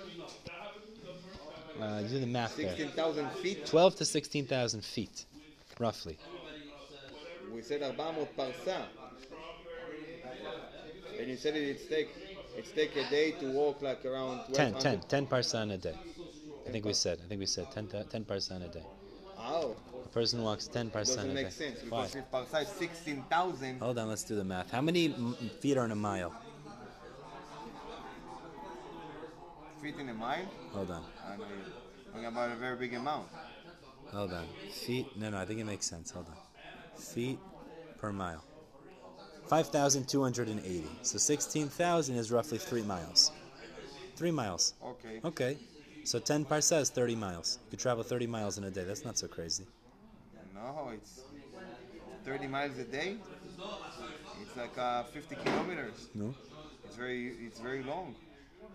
Uh, 1.80 2.02
do 2.02 2.20
the 2.20 2.28
math 2.28 2.58
there. 2.58 2.76
16,000 2.76 3.30
feet. 3.42 3.66
12 3.66 3.96
to 3.96 4.06
16,000 4.06 4.84
feet, 4.84 5.26
roughly. 5.80 6.18
We 7.54 7.62
said 7.62 7.82
400 7.82 8.36
parsa. 8.36 8.84
And 11.18 11.30
you 11.30 11.38
said 11.38 11.56
it, 11.56 11.64
it's 11.64 11.86
take 11.88 12.10
it's 12.58 12.72
take 12.72 12.96
a 12.98 13.10
day 13.10 13.32
to 13.40 13.52
walk 13.52 13.82
like 13.82 14.06
around 14.06 14.40
10, 14.54 14.74
1200. 14.74 14.82
10, 14.82 15.28
10 15.28 15.28
parsa 15.28 15.64
in 15.64 15.72
a 15.72 15.78
day. 15.78 15.96
I 16.70 16.72
think 16.72 16.86
we 16.86 16.94
said. 16.94 17.18
I 17.26 17.28
think 17.28 17.40
we 17.40 17.48
said 17.48 17.72
10, 17.72 17.88
ta- 17.88 18.04
10 18.04 18.26
parsa 18.26 18.56
in 18.56 18.62
a 18.62 18.68
day. 18.68 18.84
How? 19.36 19.76
A 20.06 20.08
person 20.10 20.44
walks 20.44 20.68
10 20.68 20.92
parsa 20.92 21.00
in 21.00 21.16
Doesn't 21.16 21.34
make 21.34 21.52
sense 21.52 21.80
Why? 21.90 22.06
because 22.08 22.16
if 22.16 22.32
parsa 22.32 22.62
is 22.62 22.68
16,000, 22.68 23.80
Hold 23.80 23.98
on, 23.98 24.08
let's 24.08 24.24
do 24.24 24.36
the 24.36 24.44
math. 24.44 24.70
How 24.70 24.82
many 24.82 25.06
m- 25.08 25.36
feet 25.60 25.78
are 25.78 25.86
in 25.86 25.92
a 25.92 25.96
mile? 25.96 26.32
feet 29.82 29.96
in 29.98 30.10
a 30.10 30.14
mile, 30.14 30.46
Hold 30.74 30.92
on. 30.92 31.04
I 31.26 31.38
know 31.38 31.46
you're 31.46 32.12
talking 32.12 32.26
about 32.26 32.52
a 32.52 32.56
very 32.56 32.76
big 32.76 32.94
amount. 32.94 33.28
Hold 34.12 34.34
on. 34.34 34.46
Feet? 34.72 35.08
No, 35.18 35.32
no, 35.32 35.38
I 35.40 35.46
think 35.46 35.60
it 35.60 35.64
makes 35.66 35.88
sense. 35.88 36.12
Hold 36.12 36.28
on. 36.28 37.02
Feet 37.02 37.40
per 37.98 38.12
mile. 38.12 38.44
5,280. 39.48 40.84
So 41.02 41.18
16,000 41.18 42.16
is 42.16 42.32
roughly 42.32 42.60
3 42.60 42.84
miles. 42.84 43.32
3 44.18 44.30
miles. 44.32 44.74
Okay. 44.84 45.22
Okay. 45.26 45.58
So 46.04 46.20
10 46.20 46.46
parsa 46.46 46.80
is 46.82 46.90
30 46.90 47.16
miles. 47.16 47.60
You 47.66 47.72
could 47.72 47.80
travel 47.80 48.04
30 48.04 48.28
miles 48.28 48.58
in 48.58 48.64
a 48.64 48.72
day. 48.72 48.84
That's 48.84 49.06
not 49.06 49.18
so 49.18 49.28
crazy. 49.28 49.66
No, 50.56 50.92
it's 50.94 51.22
30 52.26 52.48
miles 52.48 52.78
a 52.78 52.84
day. 52.84 53.18
It's 54.42 54.56
like 54.58 54.78
uh, 54.78 55.04
50 55.04 55.36
kilometers. 55.36 56.10
No? 56.16 56.34
It's 56.86 56.96
very 56.96 57.28
it's 57.46 57.60
very 57.60 57.84
long. 57.84 58.16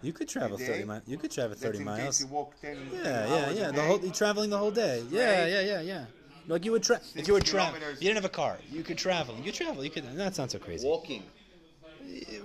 You 0.03 0.13
could 0.13 0.29
travel 0.29 0.59
30 0.59 0.85
miles. 0.85 1.03
You 1.07 1.17
could 1.17 1.31
travel 1.31 1.51
That's 1.51 1.63
30 1.63 1.79
in 1.79 1.85
miles. 1.85 2.19
case 2.19 2.21
you 2.21 2.27
walk 2.27 2.61
10, 2.61 2.77
10 2.77 3.05
Yeah, 3.05 3.27
yeah, 3.27 3.51
yeah. 3.51 3.67
The 3.67 3.73
day. 3.73 3.87
whole 3.87 3.99
you're 4.01 4.13
traveling 4.13 4.51
the 4.51 4.59
whole 4.59 4.71
day. 4.71 5.03
Yeah, 5.11 5.47
yeah, 5.47 5.61
yeah, 5.61 5.81
yeah. 5.81 6.05
Like 6.47 6.65
you 6.65 6.73
would 6.73 6.83
tra- 6.83 7.01
if 7.15 7.27
you 7.27 7.33
were 7.35 7.41
Six 7.41 7.51
traveling, 7.51 7.83
you 7.83 8.09
didn't 8.09 8.17
have 8.17 8.25
a 8.27 8.29
car, 8.29 8.59
you 8.71 8.83
could 8.83 8.99
travel. 8.99 9.35
You 9.43 9.51
travel. 9.51 9.83
You 9.83 9.91
could. 9.91 10.05
That's 10.17 10.39
not 10.39 10.51
so 10.51 10.59
crazy. 10.59 10.87
walking. 10.87 11.23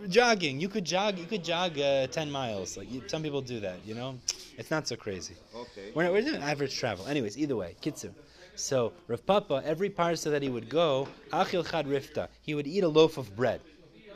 Jogging. 0.07 0.59
You 0.59 0.69
could 0.69 0.85
jog. 0.85 1.17
You 1.19 1.25
could 1.25 1.43
jog 1.43 1.77
uh, 1.77 2.07
10 2.07 2.31
miles. 2.31 2.77
Like 2.77 2.89
you, 2.91 3.03
some 3.07 3.21
people 3.21 3.41
do 3.41 3.59
that. 3.59 3.77
You 3.85 3.95
know, 3.95 4.19
it's 4.59 4.69
not 4.69 4.87
so 4.89 4.97
crazy. 4.97 5.35
Okay. 5.55 5.91
We're, 5.95 6.03
not, 6.03 6.11
we're 6.11 6.21
doing 6.21 6.43
average 6.43 6.77
travel. 6.77 7.07
Anyways, 7.07 7.37
either 7.37 7.55
way, 7.55 7.75
kitsu. 7.81 8.11
So 8.55 8.91
Rav 9.07 9.25
Papa, 9.25 9.63
every 9.65 9.89
parsa 9.89 10.29
that 10.31 10.43
he 10.43 10.49
would 10.49 10.67
go, 10.67 11.07
achil 11.31 11.65
chad 11.69 11.87
rifta, 11.87 12.27
he 12.41 12.53
would 12.55 12.67
eat 12.67 12.83
a 12.83 12.87
loaf 12.89 13.17
of 13.17 13.33
bread. 13.37 13.61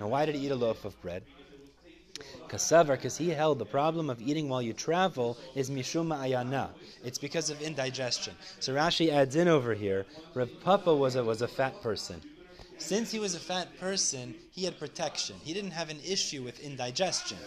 Now, 0.01 0.09
why 0.09 0.25
did 0.25 0.35
he 0.35 0.45
eat 0.45 0.51
a 0.51 0.55
loaf 0.55 0.83
of 0.83 1.01
bread? 1.01 1.23
Kasavar, 2.49 2.97
because 2.97 3.17
he 3.17 3.29
held 3.29 3.57
the 3.57 3.65
problem 3.65 4.09
of 4.09 4.21
eating 4.21 4.49
while 4.49 4.61
you 4.61 4.73
travel 4.73 5.37
is 5.55 5.69
mishuma 5.69 6.17
ayana. 6.19 6.69
It's 7.05 7.17
because 7.17 7.49
of 7.49 7.61
indigestion. 7.61 8.35
So 8.59 8.75
Rashi 8.75 9.09
adds 9.11 9.37
in 9.37 9.47
over 9.47 9.73
here, 9.73 10.05
Rav 10.33 10.49
Papa 10.61 10.93
was 10.93 11.15
a, 11.15 11.23
was 11.23 11.41
a 11.41 11.47
fat 11.47 11.81
person. 11.81 12.21
Since 12.77 13.11
he 13.11 13.19
was 13.19 13.33
a 13.33 13.39
fat 13.39 13.79
person, 13.79 14.35
he 14.51 14.65
had 14.65 14.77
protection. 14.77 15.37
He 15.41 15.53
didn't 15.53 15.71
have 15.71 15.89
an 15.89 15.99
issue 16.05 16.43
with 16.43 16.59
indigestion. 16.59 17.37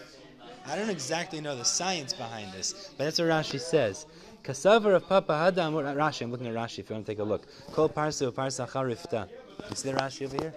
I 0.69 0.75
don't 0.77 0.91
exactly 0.91 1.41
know 1.41 1.57
the 1.57 1.65
science 1.65 2.13
behind 2.13 2.53
this, 2.53 2.93
but 2.99 3.05
that's 3.05 3.19
what 3.19 3.29
Rashi 3.29 3.61
says. 3.61 4.07
Kasavar 4.43 4.97
of 4.97 5.09
Papa 5.09 5.33
Hadam 5.33 5.75
Rashi. 5.95 6.23
I'm 6.23 6.31
looking 6.31 6.47
at 6.47 6.55
Rashi. 6.55 6.81
If 6.81 6.91
you 6.91 6.95
want 6.95 7.07
to 7.07 7.13
take 7.13 7.21
a 7.21 7.25
look, 7.25 7.47
Kol 7.73 7.89
Parsa 7.89 8.33
Parsa 8.33 8.69
Charifta. 8.69 9.29
You 9.71 9.77
see 9.77 9.91
the 9.91 9.99
Rashi 9.99 10.27
over 10.27 10.37
here? 10.37 10.55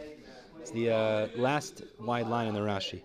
It's 0.60 0.72
the 0.72 0.92
uh, 0.92 1.28
last 1.36 1.84
wide 2.00 2.28
line 2.28 2.48
in 2.48 2.54
the 2.54 2.60
Rashi. 2.60 3.02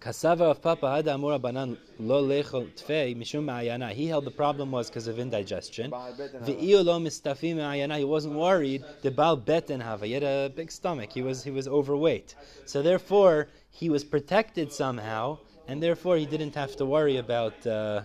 Kasava 0.00 0.50
of 0.50 0.60
Papa 0.60 0.86
Hada 0.86 1.14
Amura 1.14 1.40
Banan 1.40 1.78
Lo 2.00 2.24
Lechol 2.24 2.68
Tfei 2.74 3.16
Mishum 3.16 3.44
Ma'ayana. 3.44 3.92
He 3.92 4.08
held 4.08 4.24
the 4.24 4.32
problem 4.32 4.72
was 4.72 4.88
because 4.88 5.06
of 5.06 5.20
indigestion. 5.20 5.92
Ve'iyo 5.92 6.84
Lo 6.84 6.98
Mistafim 6.98 7.56
Ma'ayana. 7.56 7.98
He 7.98 8.04
wasn't 8.04 8.34
worried. 8.34 8.84
The 9.02 9.12
Baal 9.12 9.36
Beten 9.36 9.80
Hava. 9.80 10.06
He 10.06 10.12
had 10.12 10.24
a 10.24 10.52
big 10.56 10.72
stomach. 10.72 11.12
He 11.12 11.22
was 11.22 11.44
he 11.44 11.52
was 11.52 11.68
overweight. 11.68 12.34
So 12.66 12.82
therefore 12.82 13.46
he 13.72 13.90
was 13.90 14.04
protected 14.04 14.72
somehow, 14.72 15.38
and 15.66 15.82
therefore 15.82 16.16
he 16.16 16.26
didn't 16.26 16.54
have 16.54 16.76
to 16.76 16.86
worry 16.86 17.16
about. 17.16 17.66
Uh, 17.66 18.02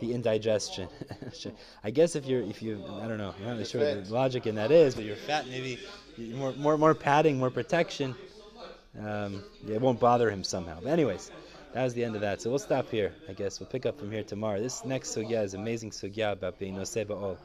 the 0.00 0.14
indigestion. 0.14 0.88
I 1.84 1.92
guess 1.92 2.16
if 2.16 2.26
you're, 2.26 2.42
if 2.42 2.60
you, 2.60 2.84
I 3.00 3.06
don't 3.06 3.18
know, 3.18 3.32
I'm 3.38 3.44
not 3.44 3.52
really 3.52 3.64
sure 3.64 3.80
what 3.80 4.04
the 4.04 4.12
logic 4.12 4.48
in 4.48 4.56
that 4.56 4.72
is, 4.72 4.96
but 4.96 5.04
you're 5.04 5.14
fat, 5.14 5.46
maybe 5.46 5.78
more, 6.18 6.52
more, 6.54 6.76
more 6.76 6.92
padding, 6.92 7.38
more 7.38 7.50
protection 7.50 8.16
um, 9.00 9.42
it 9.68 9.80
won't 9.80 10.00
bother 10.00 10.30
him 10.30 10.44
somehow. 10.44 10.78
But 10.82 10.90
anyways, 10.90 11.30
that 11.72 11.84
was 11.84 11.94
the 11.94 12.04
end 12.04 12.14
of 12.14 12.20
that. 12.20 12.40
So 12.42 12.50
we'll 12.50 12.58
stop 12.58 12.90
here. 12.90 13.12
I 13.28 13.32
guess 13.32 13.60
we'll 13.60 13.68
pick 13.68 13.86
up 13.86 13.98
from 13.98 14.10
here 14.10 14.22
tomorrow. 14.22 14.60
This 14.60 14.84
next 14.84 15.14
sugya 15.14 15.42
is 15.42 15.54
amazing 15.54 15.90
sugya 15.90 16.32
about 16.32 16.58
being 16.58 16.76
noseba 16.76 17.10
all. 17.10 17.38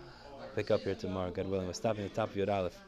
Pick 0.56 0.72
up 0.72 0.82
here 0.82 0.96
tomorrow, 0.96 1.30
God 1.32 1.48
willing. 1.48 1.68
We're 1.68 1.74
stopping 1.74 2.04
at 2.06 2.14
the 2.14 2.16
top 2.16 2.32
of 2.32 2.38
Yod 2.38 2.50
Aleph. 2.50 2.87